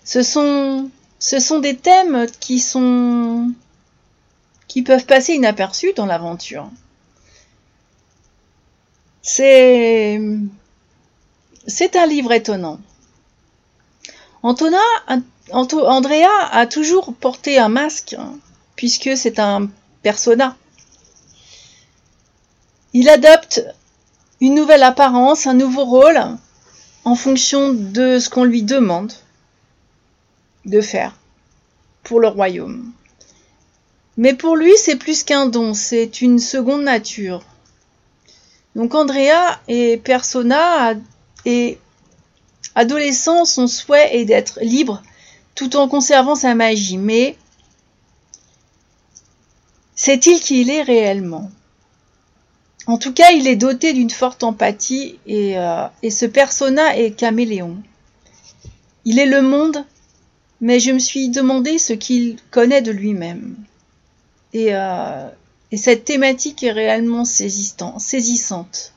Ce 0.03 0.24
sont, 0.24 0.89
des 1.62 1.75
thèmes 1.75 2.27
qui 2.39 2.62
peuvent 4.83 5.05
passer 5.05 5.33
inaperçus 5.33 5.93
dans 5.95 6.05
l'aventure. 6.05 6.69
C'est 9.21 10.21
un 11.95 12.05
livre 12.07 12.31
étonnant. 12.31 12.79
Andrea 14.43 14.77
a 16.51 16.65
toujours 16.65 17.13
porté 17.13 17.57
un 17.57 17.67
masque, 17.67 18.15
puisque 18.77 19.17
c'est 19.17 19.39
un 19.39 19.69
persona. 20.01 20.55
Il 22.93 23.09
adopte 23.09 23.62
une 24.41 24.56
nouvelle 24.56 24.84
apparence, 24.84 25.48
un 25.48 25.53
nouveau 25.53 25.86
rôle, 25.86 26.20
en 27.06 27.15
fonction 27.15 27.74
de 27.74 28.20
ce 28.20 28.29
qu'on 28.29 28.44
lui 28.44 28.63
demande 28.63 29.13
de 30.65 30.82
faire 30.82 31.15
pour 32.03 32.20
le 32.20 32.27
royaume. 32.27 32.91
Mais 34.17 34.34
pour 34.34 34.56
lui, 34.56 34.74
c'est 34.77 34.96
plus 34.96 35.24
qu'un 35.24 35.46
don, 35.46 35.74
c'est 35.74 36.22
une 36.22 36.39
seconde 36.39 36.84
nature. 36.84 37.44
Donc 38.75 38.94
Andrea 38.94 39.60
est 39.67 40.03
persona 40.03 40.94
et 41.46 41.77
adolescent, 42.75 43.46
son 43.46 43.67
souhait 43.67 44.17
est 44.17 44.25
d'être 44.25 44.60
libre 44.62 45.01
tout 45.56 45.75
en 45.75 45.88
conservant 45.88 46.36
sa 46.36 46.53
magie. 46.53 46.98
Mais 46.98 47.36
sait-il 49.96 50.39
qui 50.39 50.62
il 50.62 50.70
est 50.70 50.84
réellement? 50.84 51.50
En 52.88 52.98
tout 52.98 53.13
cas, 53.13 53.32
il 53.32 53.48
est 53.48 53.58
doté 53.58 53.94
d'une 53.94 54.10
forte 54.10 54.44
empathie 54.44 55.20
et, 55.25 55.60
euh, 55.60 55.86
et 56.03 56.10
ce 56.10 56.25
persona 56.25 56.98
est 56.98 57.12
caméléon. 57.12 57.77
Il 59.03 59.20
est 59.20 59.25
le 59.25 59.41
monde, 59.41 59.86
mais 60.62 60.79
je 60.79 60.91
me 60.91 61.00
suis 61.00 61.29
demandé 61.29 61.77
ce 61.77 61.94
qu'il 61.94 62.38
connaît 62.50 62.82
de 62.82 62.91
lui-même. 62.91 63.58
Euh, 64.56 65.29
et, 65.72 65.77
cette 65.77 66.06
thématique 66.06 66.63
est 66.63 66.72
réellement 66.72 67.25
saisissante. 67.25 68.94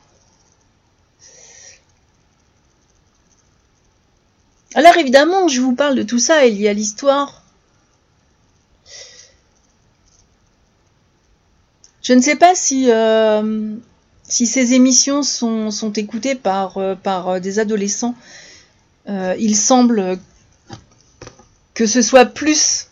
Alors 4.74 4.96
évidemment, 4.96 5.48
je 5.48 5.60
vous 5.60 5.74
parle 5.74 5.96
de 5.96 6.04
tout 6.04 6.20
ça, 6.20 6.46
il 6.46 6.60
y 6.60 6.68
a 6.68 6.72
l'histoire. 6.72 7.39
Je 12.02 12.12
ne 12.12 12.20
sais 12.20 12.36
pas 12.36 12.54
si, 12.54 12.90
euh, 12.90 13.74
si 14.24 14.46
ces 14.46 14.72
émissions 14.74 15.22
sont, 15.22 15.92
écoutées 15.94 16.34
par, 16.34 16.78
euh, 16.78 16.94
par 16.94 17.40
des 17.40 17.58
adolescents. 17.58 18.14
il 19.06 19.56
semble 19.56 20.18
que 21.74 21.86
ce 21.86 22.02
soit 22.02 22.26
plus 22.26 22.90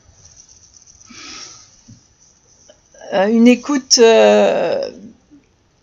Euh, 3.14 3.26
une 3.28 3.48
écoute, 3.48 3.98
euh, 3.98 4.90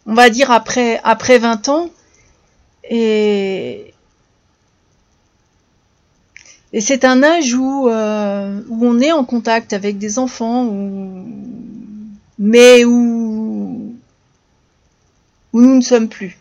on 0.05 0.13
va 0.13 0.29
dire 0.29 0.51
après, 0.51 0.99
après 1.03 1.39
20 1.39 1.69
ans. 1.69 1.89
Et, 2.89 3.93
et 6.71 6.81
c'est 6.81 7.03
un 7.03 7.23
âge 7.23 7.55
où, 7.55 7.89
euh, 7.89 8.61
où 8.69 8.85
on 8.85 8.99
est 8.99 9.11
en 9.11 9.23
contact 9.23 9.73
avec 9.73 9.97
des 9.97 10.19
enfants, 10.19 10.69
mais 12.37 12.85
où, 12.85 13.24
nous 15.61 15.75
ne 15.75 15.81
sommes 15.81 16.09
plus 16.09 16.37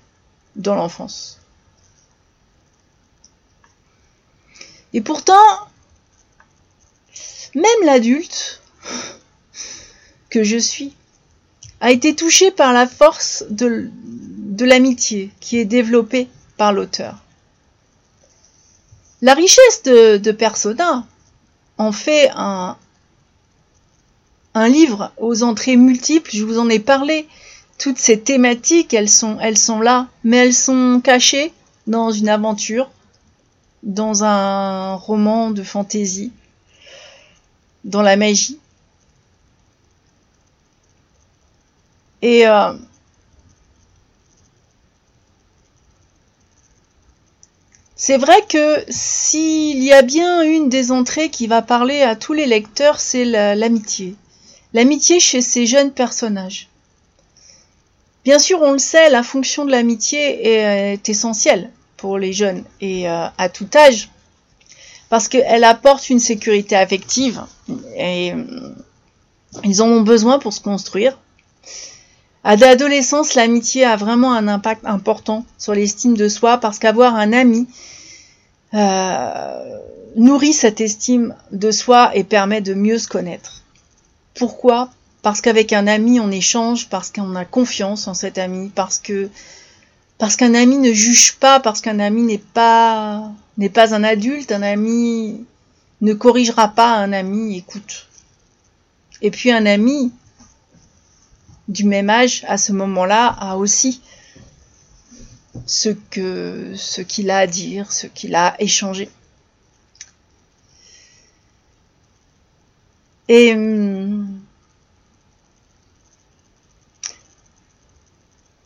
dans 0.57 0.75
l'enfance. 0.75 1.41
Et 4.93 5.01
pourtant, 5.01 5.35
même 7.55 7.85
l'adulte, 7.85 8.61
que 10.31 10.43
je 10.43 10.57
suis, 10.57 10.95
a 11.81 11.91
été 11.91 12.17
touché 12.17 12.51
par 12.51 12.73
la 12.73 12.87
force 12.87 13.45
de, 13.51 13.91
l'amitié 14.61 15.31
qui 15.41 15.59
est 15.59 15.65
développée 15.65 16.29
par 16.57 16.73
l'auteur. 16.73 17.19
La 19.23 19.35
richesse 19.35 19.83
de, 19.85 20.33
Persona 20.33 21.07
en 21.79 21.93
fait 21.93 22.31
un 22.35 22.77
livre 24.55 25.13
aux 25.17 25.43
entrées 25.43 25.77
multiples, 25.77 26.31
je 26.33 26.45
vous 26.45 26.59
en 26.59 26.69
ai 26.69 26.79
parlé. 26.79 27.29
Toutes 27.79 27.99
ces 27.99 28.21
thématiques, 28.21 28.95
elles 28.95 29.09
sont, 29.09 29.37
là, 29.81 30.09
mais 30.23 30.39
elles 30.39 30.55
sont 30.55 31.01
cachées 31.03 31.53
dans 31.87 32.11
une 32.11 32.29
aventure, 32.29 32.91
dans 33.83 34.25
un 34.25 34.95
roman 34.95 35.51
de 35.51 35.63
fantaisie, 35.63 36.33
dans 37.85 38.03
la 38.03 38.17
magie. 38.17 38.59
Et 42.23 42.47
euh, 42.47 42.73
c'est 47.97 48.17
vrai 48.17 48.41
que 48.49 48.83
s'il 48.89 49.83
y 49.83 49.93
a 49.93 50.01
bien 50.01 50.43
une 50.43 50.71
des 50.71 50.91
entrées 50.91 51.29
qui 51.29 51.47
va 51.47 51.61
parler 51.61 52.01
à 52.01 52.17
tous 52.17 52.33
les 52.33 52.47
lecteurs, 52.47 52.99
c'est 52.99 53.25
l'amitié. 53.25 54.15
L'amitié 54.73 55.21
chez 55.21 55.43
ces 55.43 55.67
jeunes 55.67 55.93
personnages. 55.93 56.69
Bien 58.25 58.39
sûr, 58.39 58.61
on 58.63 58.73
le 58.73 58.79
sait, 58.79 59.11
la 59.11 59.23
fonction 59.23 59.67
de 59.67 59.71
l'amitié 59.71 60.49
est, 60.49 61.09
essentielle 61.09 61.71
pour 61.99 62.19
les 62.19 62.33
jeunes 62.33 62.65
et 62.81 63.09
euh, 63.09 63.27
à 63.37 63.49
tout 63.49 63.69
âge, 63.75 64.11
parce 65.11 65.29
qu'elle 65.29 65.65
apporte 65.65 66.09
une 66.09 66.21
sécurité 66.21 66.75
affective 66.75 67.43
et 67.97 68.33
euh, 68.33 68.45
ils 69.63 69.83
en 69.83 69.89
ont 69.89 70.01
besoin 70.01 70.39
pour 70.39 70.55
se 70.55 70.61
construire. 70.61 71.19
À 72.45 72.57
l'adolescence, 72.57 73.35
l'amitié 73.35 73.85
a 73.85 73.97
vraiment 73.97 74.33
un 74.33 74.49
impact 74.49 74.83
important 74.85 75.45
sur 75.59 75.75
l'estime 75.75 76.17
de 76.17 76.29
soi 76.29 76.59
parce 76.59 76.79
qu'avoir 76.79 77.15
un 77.15 77.33
ami 77.33 77.67
euh, 78.75 79.79
nourrit 80.17 80.53
cette 80.53 80.81
estime 80.81 81.35
de 81.53 81.71
soi 81.71 82.11
et 82.15 82.25
permet 82.25 82.61
de 82.61 82.75
mieux 82.75 82.99
se 82.99 83.09
connaître. 83.09 83.63
Pourquoi? 84.35 84.91
Parce 85.25 85.41
qu'avec 85.41 85.73
un 85.73 85.87
ami, 85.87 86.21
on 86.21 86.31
échange, 86.31 86.91
parce 86.91 87.11
qu'on 87.11 87.35
a 87.35 87.47
confiance 87.47 88.09
en 88.09 88.15
cet 88.15 88.37
ami, 88.37 88.71
parce 88.75 88.99
qu'un 88.99 90.55
ami 90.55 90.77
ne 90.77 90.93
juge 90.93 91.37
pas, 91.37 91.61
parce 91.61 91.81
qu'un 91.81 91.99
ami 91.99 92.21
n'est 92.23 92.37
pas 92.37 93.33
n'est 93.57 93.71
pas 93.71 93.95
un 93.95 94.05
adulte, 94.05 94.53
un 94.53 94.61
ami 94.61 95.47
ne 96.03 96.13
corrigera 96.13 96.69
pas 96.69 96.95
un 96.97 97.15
ami, 97.15 97.57
écoute. 97.57 98.07
Et 99.23 99.31
puis 99.31 99.51
un 99.51 99.65
ami, 99.65 100.13
du 101.69 101.85
même 101.85 102.11
âge 102.11 102.45
à 102.47 102.59
ce 102.59 102.73
moment-là 102.73 103.29
a 103.29 103.57
aussi 103.57 104.03
ce 105.65 105.89
qu'il 107.01 107.31
a 107.31 107.39
à 107.39 107.47
dire, 107.47 107.91
ce 107.93 108.07
qu'il 108.07 108.35
a 108.35 108.57
échangé. 108.59 109.09
Et 113.29 113.55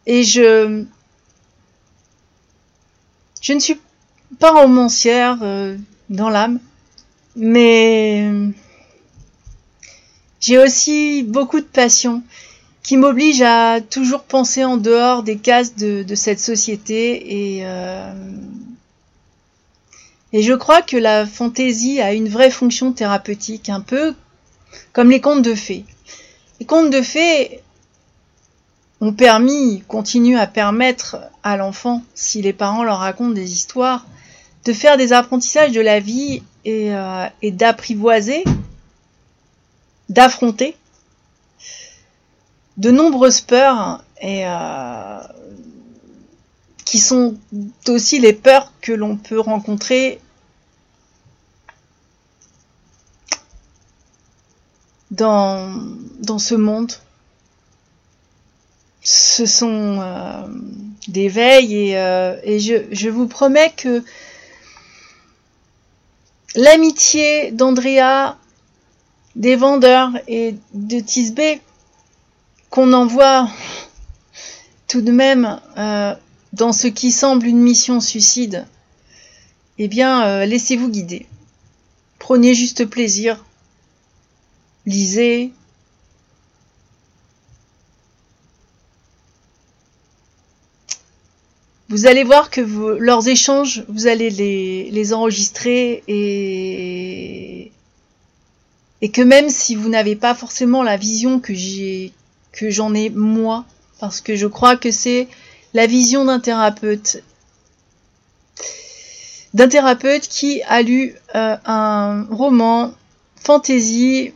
et 0.09 0.25
je 0.25 0.85
je 3.41 3.53
ne 3.53 3.61
suis 3.61 3.79
pas 4.41 4.51
romancière 4.51 5.39
euh, 5.43 5.77
dans 6.11 6.29
l'âme, 6.29 6.59
mais 7.37 8.29
j'ai 10.41 10.59
aussi 10.59 11.23
beaucoup 11.23 11.61
de 11.61 11.65
passion 11.67 12.23
qui 12.83 12.97
m'oblige 12.97 13.43
à 13.43 13.81
toujours 13.81 14.23
penser 14.23 14.65
en 14.65 14.77
dehors 14.79 15.23
des 15.23 15.37
cases 15.37 15.77
de, 15.77 16.05
cette 16.15 16.41
société 16.41 17.57
et 17.57 17.67
euh, 17.67 18.13
et 20.33 20.43
je 20.43 20.53
crois 20.53 20.83
que 20.83 20.97
la 20.97 21.27
fantaisie 21.27 22.01
a 22.01 22.13
une 22.13 22.29
vraie 22.29 22.51
fonction 22.51 22.93
thérapeutique, 22.93 23.69
un 23.69 23.81
peu 23.81 24.15
comme 24.93 25.11
les 25.11 25.21
contes 25.21 25.43
de 25.43 25.55
fées. 25.55 25.85
Les 26.61 26.67
contes 26.67 26.91
de 26.91 27.01
fées 27.01 27.63
ont 29.01 29.13
permis, 29.13 29.83
continuent 29.87 30.39
à 30.39 30.47
permettre 30.47 31.19
à 31.43 31.57
l'enfant, 31.57 32.03
si 32.15 32.43
les 32.43 32.53
parents 32.53 32.83
leur 32.83 32.99
racontent 32.99 33.31
des 33.31 33.53
histoires, 33.53 34.07
de 34.65 34.73
faire 34.73 34.97
des 34.97 35.13
apprentissages 35.13 35.73
de 35.73 35.81
la 35.81 36.01
vie 36.01 36.43
et, 36.65 36.95
euh, 36.95 37.27
d'apprivoiser, 37.43 38.45
d'affronter 40.09 40.77
de 42.77 42.91
nombreuses 42.91 43.41
peurs 43.41 44.05
et 44.21 44.47
euh, 44.47 45.21
qui 46.85 46.99
sont 46.99 47.37
aussi 47.89 48.19
les 48.19 48.33
peurs 48.33 48.73
que 48.81 48.93
l'on 48.93 49.17
peut 49.17 49.41
rencontrer 49.41 50.21
dans 55.11 55.73
ce 56.39 56.55
monde. 56.55 56.93
Ce 59.11 59.47
sont 59.47 60.03
euh, 60.03 60.43
des 61.09 61.31
veilles 61.31 61.75
et, 61.75 61.97
euh, 61.99 62.37
je, 62.93 63.09
vous 63.09 63.27
promets 63.27 63.73
que 63.75 64.05
l'amitié 66.55 67.51
d'Andrea, 67.51 68.37
des 69.35 69.57
vendeurs 69.57 70.11
et 70.29 70.57
de 70.75 71.01
Tisbé 71.01 71.63
qu'on 72.69 72.93
envoie 72.93 73.49
tout 74.89 75.01
de 75.01 75.11
même 75.11 75.59
euh, 75.79 76.15
dans 76.53 76.75
ce 76.75 76.87
qui 76.87 77.11
semble 77.11 77.47
une 77.47 77.63
mission 77.63 78.01
suicide, 78.01 78.67
eh 79.79 79.89
bien, 79.89 80.45
laissez-vous 80.45 80.91
guider. 80.91 81.27
Prenez 82.19 82.53
juste 82.53 82.85
plaisir. 82.85 83.43
Lisez. 84.85 85.55
Vous 91.91 92.07
allez 92.07 92.23
voir 92.23 92.51
que 92.51 92.61
leurs 92.61 93.29
échanges, 93.29 93.85
vous 93.89 94.07
allez 94.07 94.29
les, 94.29 94.91
les 94.91 95.15
enregistrer 95.15 96.03
et, 96.07 97.73
et 99.01 99.09
que 99.11 99.23
même 99.23 99.49
si 99.49 99.75
vous 99.75 99.89
n'avez 99.89 100.15
pas 100.15 100.35
forcément 100.35 100.83
la 100.83 100.97
vision 100.99 101.41
que 101.41 101.55
j'ai 101.55 102.13
que 102.53 102.71
j'en 102.71 102.93
ai 102.95 103.09
moi, 103.09 103.65
parce 104.01 104.21
que 104.21 104.37
je 104.37 104.47
crois 104.47 104.77
que 104.77 104.91
c'est 104.91 105.29
la 105.75 105.87
vision 105.87 106.25
d'un 106.25 106.41
thérapeute, 106.41 107.23
d'un 109.55 109.69
thérapeute 109.69 110.29
qui 110.29 110.63
a 110.63 110.83
lu 110.83 111.15
euh, 111.35 111.57
un 111.65 112.25
roman 112.31 112.93
fantasy 113.37 114.33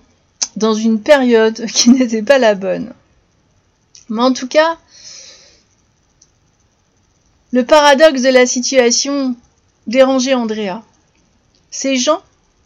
dans 0.56 0.74
une 0.74 1.00
période 1.00 1.66
qui 1.74 1.90
n'était 1.90 2.22
pas 2.22 2.38
la 2.38 2.54
bonne. 2.54 2.92
Mais 4.08 4.22
en 4.22 4.32
tout 4.32 4.48
cas, 4.48 4.78
le 7.52 7.66
paradoxe 7.66 8.22
de 8.22 8.30
la 8.30 8.46
situation 8.46 9.36
dérangeait 9.86 10.34
Andrea. 10.34 10.82
Ces 11.70 11.96
gens, 11.96 12.22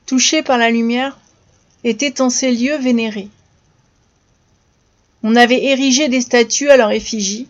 touchés 0.06 0.42
par 0.42 0.58
la 0.58 0.70
lumière, 0.70 1.18
étaient 1.82 2.20
en 2.20 2.30
ces 2.30 2.52
lieux 2.52 2.78
vénérés. 2.78 3.28
On 5.24 5.34
avait 5.34 5.64
érigé 5.64 6.08
des 6.08 6.20
statues 6.20 6.70
à 6.70 6.76
leur 6.76 6.92
effigie, 6.92 7.48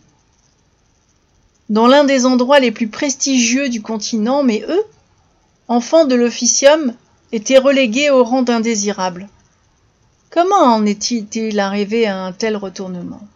dans 1.69 1.87
l'un 1.87 2.05
des 2.05 2.25
endroits 2.27 2.61
les 2.61 2.71
plus 2.71 2.89
prestigieux 2.89 3.69
du 3.69 3.83
continent, 3.83 4.43
mais 4.43 4.65
eux, 4.69 4.85
enfants 5.69 6.05
de 6.05 6.15
l'officium, 6.15 6.95
étaient 7.33 7.59
relégués 7.59 8.09
au 8.09 8.25
rang 8.25 8.43
d'indésirables. 8.43 9.29
Comment 10.31 10.75
en 10.75 10.87
est-il 10.87 11.59
arrivé 11.59 12.07
à 12.07 12.19
un 12.19 12.33
tel 12.33 12.57
retournement? 12.57 13.27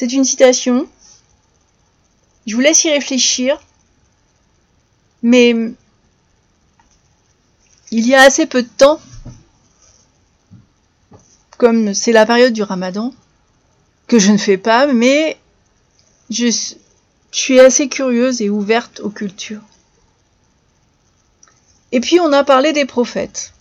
C'est 0.00 0.14
une 0.14 0.24
citation. 0.24 0.88
Je 2.46 2.54
vous 2.54 2.62
laisse 2.62 2.84
y 2.84 2.90
réfléchir. 2.90 3.60
Mais 5.22 5.54
il 7.90 8.06
y 8.06 8.14
a 8.14 8.22
assez 8.22 8.46
peu 8.46 8.62
de 8.62 8.68
temps 8.78 8.98
comme 11.58 11.92
c'est 11.92 12.12
la 12.12 12.24
période 12.24 12.54
du 12.54 12.62
ramadan, 12.62 13.12
que 14.06 14.18
je 14.18 14.32
ne 14.32 14.38
fais 14.38 14.56
pas, 14.56 14.86
mais 14.86 15.36
je, 16.30 16.46
suis 17.30 17.60
assez 17.60 17.90
curieuse 17.90 18.40
et 18.40 18.48
ouverte 18.48 19.00
aux 19.00 19.10
cultures. 19.10 19.60
Et 21.92 22.00
puis 22.00 22.20
on 22.20 22.32
a 22.32 22.42
parlé 22.42 22.72
des 22.72 22.86
prophètes. 22.86 23.52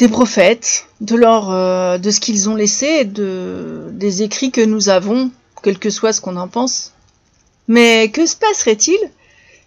Des 0.00 0.08
prophètes, 0.08 0.86
de 1.02 1.14
leur, 1.14 1.50
euh, 1.50 1.98
de 1.98 2.10
ce 2.10 2.20
qu'ils 2.20 2.48
ont 2.48 2.54
laissé, 2.54 3.04
de, 3.04 3.90
des 3.92 4.22
écrits 4.22 4.50
que 4.50 4.62
nous 4.62 4.88
avons, 4.88 5.30
quel 5.62 5.78
que 5.78 5.90
soit 5.90 6.14
ce 6.14 6.22
qu'on 6.22 6.38
en 6.38 6.48
pense. 6.48 6.94
Mais 7.68 8.10
que 8.10 8.24
se 8.24 8.34
passerait-il 8.34 8.98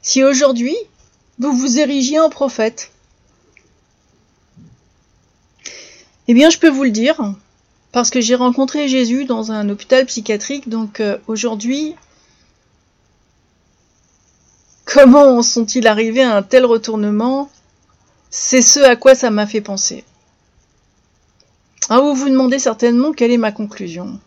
si 0.01 0.23
aujourd'hui 0.23 0.75
vous 1.37 1.53
vous 1.55 1.77
érigiez 1.77 2.19
en 2.19 2.31
prophète? 2.31 2.89
Eh 6.27 6.33
bien, 6.33 6.49
je 6.49 6.57
peux 6.57 6.69
vous 6.69 6.83
le 6.83 6.89
dire, 6.89 7.35
parce 7.91 8.09
que 8.09 8.19
j'ai 8.19 8.33
rencontré 8.33 8.87
Jésus 8.87 9.25
dans 9.25 9.51
un 9.51 9.69
hôpital 9.69 10.03
psychiatrique, 10.07 10.67
donc 10.67 10.99
euh, 10.99 11.19
aujourd'hui, 11.27 11.93
comment 14.85 15.43
sont-ils 15.43 15.85
arrivés 15.85 16.23
à 16.23 16.35
un 16.37 16.41
tel 16.41 16.65
retournement? 16.65 17.51
C'est 18.31 18.63
ce 18.63 18.79
à 18.79 18.95
quoi 18.95 19.13
ça 19.13 19.29
m'a 19.29 19.45
fait 19.45 19.61
penser. 19.61 20.03
Ah, 21.89 21.99
vous 21.99 22.13
vous 22.13 22.29
demandez 22.29 22.59
certainement 22.59 23.11
quelle 23.11 23.31
est 23.31 23.37
ma 23.37 23.51
conclusion. 23.51 24.19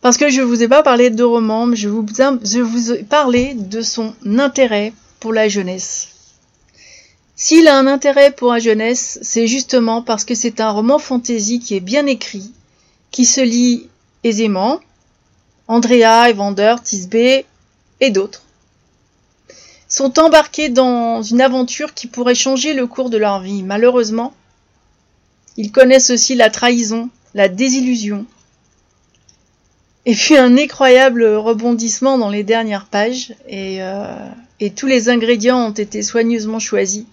Parce 0.00 0.16
que 0.16 0.28
je 0.28 0.40
ne 0.40 0.46
vous 0.46 0.62
ai 0.62 0.68
pas 0.68 0.82
parlé 0.82 1.10
de 1.10 1.24
romans, 1.24 1.66
mais 1.66 1.76
je 1.76 1.88
vous, 1.88 2.92
ai 2.92 3.02
parlé 3.02 3.54
de 3.54 3.82
son 3.82 4.14
intérêt 4.24 4.92
pour 5.20 5.32
la 5.32 5.48
jeunesse. 5.48 6.08
S'il 7.34 7.68
a 7.68 7.76
un 7.76 7.86
intérêt 7.86 8.30
pour 8.30 8.52
la 8.52 8.58
jeunesse, 8.58 9.18
c'est 9.22 9.46
justement 9.46 10.02
parce 10.02 10.24
que 10.24 10.34
c'est 10.34 10.60
un 10.60 10.70
roman 10.70 10.98
fantasy 10.98 11.60
qui 11.60 11.74
est 11.74 11.80
bien 11.80 12.06
écrit, 12.06 12.52
qui 13.10 13.24
se 13.24 13.40
lit 13.40 13.88
aisément. 14.22 14.80
Andrea, 15.68 16.30
Evander, 16.30 16.76
Tisbé 16.82 17.44
et 18.00 18.10
d'autres 18.10 18.42
sont 19.88 20.18
embarqués 20.18 20.68
dans 20.68 21.22
une 21.22 21.40
aventure 21.40 21.94
qui 21.94 22.06
pourrait 22.06 22.34
changer 22.34 22.74
le 22.74 22.86
cours 22.86 23.10
de 23.10 23.16
leur 23.16 23.40
vie. 23.40 23.62
Malheureusement, 23.62 24.34
ils 25.56 25.72
connaissent 25.72 26.10
aussi 26.10 26.34
la 26.34 26.50
trahison, 26.50 27.08
la 27.34 27.48
désillusion, 27.48 28.26
et 30.04 30.14
puis 30.14 30.36
un 30.36 30.56
incroyable 30.56 31.24
rebondissement 31.24 32.18
dans 32.18 32.30
les 32.30 32.44
dernières 32.44 32.86
pages, 32.86 33.34
et, 33.48 33.82
euh, 33.82 34.14
et 34.60 34.70
tous 34.70 34.86
les 34.86 35.08
ingrédients 35.08 35.66
ont 35.66 35.72
été 35.72 36.02
soigneusement 36.02 36.60
choisis 36.60 37.04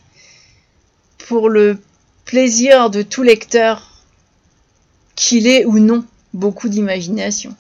pour 1.17 1.49
le 1.49 1.79
plaisir 2.25 2.89
de 2.89 3.01
tout 3.01 3.23
lecteur 3.23 4.03
qu'il 5.15 5.47
ait 5.47 5.65
ou 5.65 5.79
non 5.79 6.05
beaucoup 6.33 6.69
d'imagination. 6.69 7.55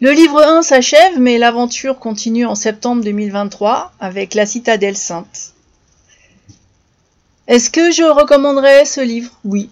Le 0.00 0.10
livre 0.10 0.42
1 0.42 0.62
s'achève, 0.62 1.18
mais 1.18 1.38
l'aventure 1.38 1.98
continue 1.98 2.44
en 2.44 2.54
septembre 2.54 3.02
2023 3.02 3.92
avec 4.00 4.34
La 4.34 4.44
Citadelle 4.44 4.96
Sainte. 4.96 5.53
Est-ce 7.46 7.70
que 7.70 7.90
je 7.90 8.02
recommanderais 8.02 8.84
ce 8.84 9.00
livre? 9.00 9.30
Oui. 9.44 9.70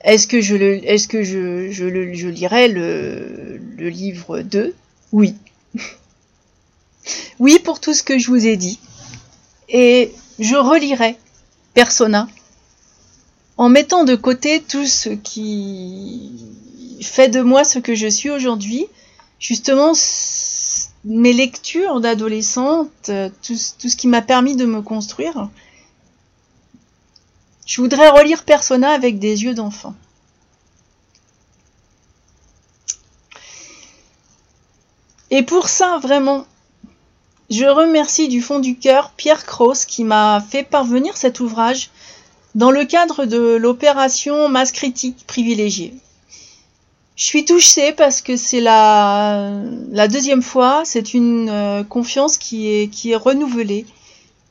Est-ce 0.00 0.26
que 0.26 0.40
je 0.40 0.56
le, 0.56 0.80
le, 0.80 2.14
je 2.14 2.28
lirai 2.28 2.68
le, 2.68 3.60
livre 3.78 4.40
2 4.40 4.74
Oui. 5.12 5.34
oui 7.38 7.58
pour 7.60 7.80
tout 7.80 7.94
ce 7.94 8.02
que 8.02 8.18
je 8.18 8.28
vous 8.28 8.46
ai 8.46 8.56
dit. 8.56 8.78
Et 9.68 10.12
je 10.38 10.56
relirai 10.56 11.16
Persona 11.74 12.28
en 13.56 13.68
mettant 13.68 14.04
de 14.04 14.14
côté 14.14 14.62
tout 14.62 14.86
ce 14.86 15.10
qui 15.10 16.32
fait 17.02 17.28
de 17.28 17.40
moi 17.40 17.64
ce 17.64 17.78
que 17.78 17.94
je 17.94 18.06
suis 18.06 18.30
aujourd'hui, 18.30 18.86
justement 19.40 19.92
mes 21.04 21.32
lectures 21.32 22.00
d'adolescente, 22.00 22.90
tout, 23.42 23.56
tout, 23.78 23.88
ce 23.88 23.96
qui 23.96 24.08
m'a 24.08 24.22
permis 24.22 24.56
de 24.56 24.64
me 24.64 24.82
construire. 24.82 25.48
Je 27.68 27.82
voudrais 27.82 28.08
relire 28.08 28.44
Persona 28.44 28.92
avec 28.92 29.18
des 29.18 29.44
yeux 29.44 29.52
d'enfant. 29.52 29.94
Et 35.30 35.42
pour 35.42 35.68
ça, 35.68 35.98
vraiment, 35.98 36.46
je 37.50 37.66
remercie 37.66 38.28
du 38.28 38.40
fond 38.40 38.58
du 38.58 38.78
cœur 38.78 39.10
Pierre 39.10 39.44
Cross 39.44 39.84
qui 39.84 40.04
m'a 40.04 40.42
fait 40.50 40.62
parvenir 40.62 41.18
cet 41.18 41.40
ouvrage 41.40 41.90
dans 42.54 42.70
le 42.70 42.86
cadre 42.86 43.26
de 43.26 43.56
l'opération 43.56 44.48
Masse 44.48 44.72
critique 44.72 45.26
privilégiée. 45.26 45.92
Je 47.16 47.24
suis 47.24 47.44
touchée 47.44 47.92
parce 47.92 48.22
que 48.22 48.38
c'est 48.38 48.62
la, 48.62 50.08
deuxième 50.10 50.42
fois, 50.42 50.82
c'est 50.86 51.12
une 51.12 51.50
euh, 51.50 51.84
confiance 51.84 52.38
qui 52.38 52.66
est 52.66 53.16
renouvelée 53.16 53.84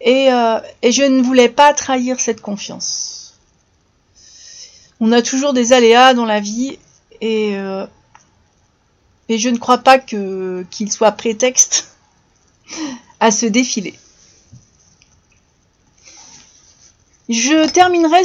et, 0.01 0.31
euh, 0.31 0.59
et 0.81 0.91
je 0.91 1.03
ne 1.03 1.21
voulais 1.21 1.49
pas 1.49 1.73
trahir 1.73 2.19
cette 2.19 2.41
confiance. 2.41 3.35
On 4.99 5.11
a 5.11 5.21
toujours 5.21 5.53
des 5.53 5.73
aléas 5.73 6.13
dans 6.13 6.25
la 6.25 6.39
vie 6.39 6.79
et, 7.21 7.55
euh, 7.57 7.85
je 9.29 9.49
ne 9.49 9.57
crois 9.57 9.79
pas 9.79 9.99
qu'il 9.99 10.91
soit 10.91 11.11
prétexte 11.11 11.95
à 13.19 13.31
se 13.31 13.45
défiler. 13.45 13.93
Je 17.29 17.67
terminerai 17.69 18.23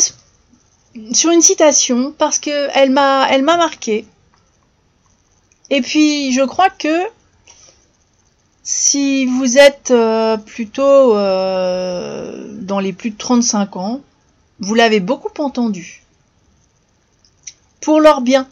sur 1.12 1.30
une 1.30 1.42
citation 1.42 2.12
parce 2.16 2.38
que 2.38 2.68
elle 2.74 2.90
m'a, 2.90 3.26
elle 3.30 3.42
m'a 3.42 3.56
marqué. 3.56 4.06
Et 5.70 5.80
puis, 5.80 6.32
je 6.32 6.42
crois 6.42 6.70
que 6.70 7.02
si 8.62 9.26
vous 9.26 9.58
êtes 9.58 9.90
euh, 9.90 10.36
plutôt 10.36 11.16
euh, 11.16 12.46
dans 12.60 12.78
les 12.78 12.92
plus 12.92 13.10
de 13.10 13.16
35 13.16 13.76
ans, 13.76 14.00
vous 14.60 14.74
l'avez 14.74 15.00
beaucoup 15.00 15.32
entendu. 15.42 16.02
Pour 17.80 18.00
leur 18.00 18.20
bien. 18.20 18.48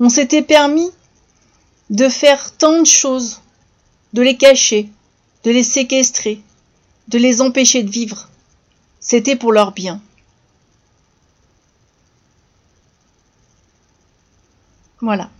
On 0.00 0.08
s'était 0.08 0.42
permis 0.42 0.90
de 1.90 2.08
faire 2.08 2.56
tant 2.56 2.80
de 2.80 2.86
choses, 2.86 3.40
de 4.12 4.22
les 4.22 4.36
cacher, 4.36 4.88
de 5.44 5.50
les 5.50 5.62
séquestrer, 5.62 6.40
de 7.08 7.18
les 7.18 7.40
empêcher 7.40 7.82
de 7.82 7.90
vivre. 7.90 8.28
C'était 9.00 9.36
pour 9.36 9.52
leur 9.52 9.72
bien. 9.72 10.00
Voilà. 15.00 15.30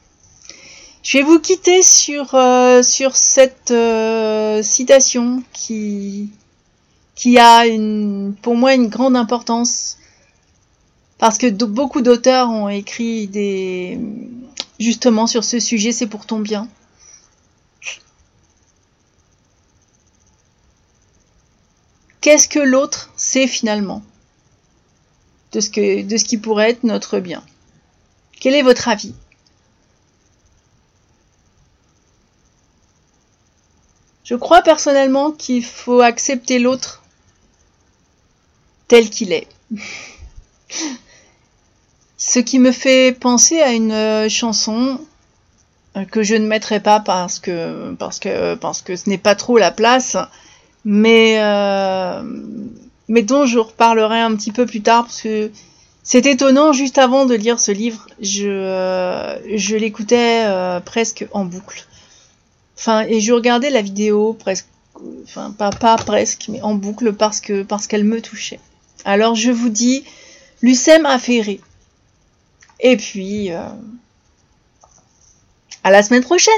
Je 1.08 1.16
vais 1.16 1.24
vous 1.24 1.38
quitter 1.38 1.82
sur, 1.82 2.34
euh, 2.34 2.82
sur 2.82 3.16
cette 3.16 3.70
euh, 3.70 4.62
citation 4.62 5.42
qui, 5.54 6.28
qui 7.14 7.38
a 7.38 7.66
une, 7.66 8.34
pour 8.42 8.56
moi 8.56 8.74
une 8.74 8.88
grande 8.88 9.16
importance. 9.16 9.96
Parce 11.16 11.38
que 11.38 11.46
beaucoup 11.46 12.02
d'auteurs 12.02 12.50
ont 12.50 12.68
écrit 12.68 13.26
des 13.26 13.98
justement 14.78 15.26
sur 15.26 15.44
ce 15.44 15.60
sujet, 15.60 15.92
c'est 15.92 16.08
pour 16.08 16.26
ton 16.26 16.40
bien. 16.40 16.68
Qu'est-ce 22.20 22.48
que 22.48 22.58
l'autre 22.58 23.10
sait 23.16 23.46
finalement 23.46 24.02
de 25.52 25.60
ce, 25.60 25.70
que, 25.70 26.02
de 26.02 26.16
ce 26.18 26.26
qui 26.26 26.36
pourrait 26.36 26.68
être 26.68 26.84
notre 26.84 27.18
bien? 27.18 27.42
Quel 28.38 28.54
est 28.54 28.62
votre 28.62 28.88
avis? 28.88 29.14
Je 34.28 34.34
crois 34.34 34.60
personnellement 34.60 35.30
qu'il 35.30 35.64
faut 35.64 36.02
accepter 36.02 36.58
l'autre 36.58 37.02
tel 38.86 39.08
qu'il 39.08 39.32
est. 39.32 39.46
Ce 42.18 42.38
qui 42.38 42.58
me 42.58 42.70
fait 42.70 43.18
penser 43.18 43.62
à 43.62 43.72
une 43.72 43.90
euh, 43.92 44.28
chanson 44.28 45.00
euh, 45.96 46.04
que 46.04 46.22
je 46.22 46.34
ne 46.34 46.46
mettrai 46.46 46.78
pas 46.78 47.00
parce 47.00 47.38
que 47.38 47.94
parce 47.94 48.18
que 48.18 48.96
ce 48.96 49.08
n'est 49.08 49.16
pas 49.16 49.34
trop 49.34 49.56
la 49.56 49.70
place, 49.70 50.18
mais 50.84 51.38
euh, 51.40 52.22
mais 53.08 53.22
dont 53.22 53.46
je 53.46 53.58
reparlerai 53.58 54.20
un 54.20 54.36
petit 54.36 54.52
peu 54.52 54.66
plus 54.66 54.82
tard 54.82 55.04
parce 55.04 55.22
que 55.22 55.50
c'est 56.02 56.26
étonnant. 56.26 56.74
Juste 56.74 56.98
avant 56.98 57.24
de 57.24 57.34
lire 57.34 57.58
ce 57.58 57.72
livre, 57.72 58.06
je 58.20 59.76
l'écoutais 59.76 60.44
presque 60.84 61.26
en 61.32 61.46
boucle. 61.46 61.86
Et 63.08 63.20
je 63.20 63.32
regardais 63.32 63.70
la 63.70 63.82
vidéo 63.82 64.34
presque, 64.34 64.66
enfin 65.24 65.50
pas, 65.50 65.70
pas 65.70 65.96
presque, 65.96 66.46
mais 66.48 66.60
en 66.62 66.74
boucle 66.74 67.12
parce 67.12 67.40
que 67.40 67.62
parce 67.62 67.86
qu'elle 67.86 68.04
me 68.04 68.20
touchait. 68.22 68.60
Alors 69.04 69.34
je 69.34 69.50
vous 69.50 69.68
dis, 69.68 70.04
Lucem 70.62 71.06
a 71.06 71.18
ferré. 71.18 71.60
Et 72.80 72.96
puis, 72.96 73.52
euh, 73.52 73.68
à 75.82 75.90
la 75.90 76.02
semaine 76.02 76.22
prochaine 76.22 76.54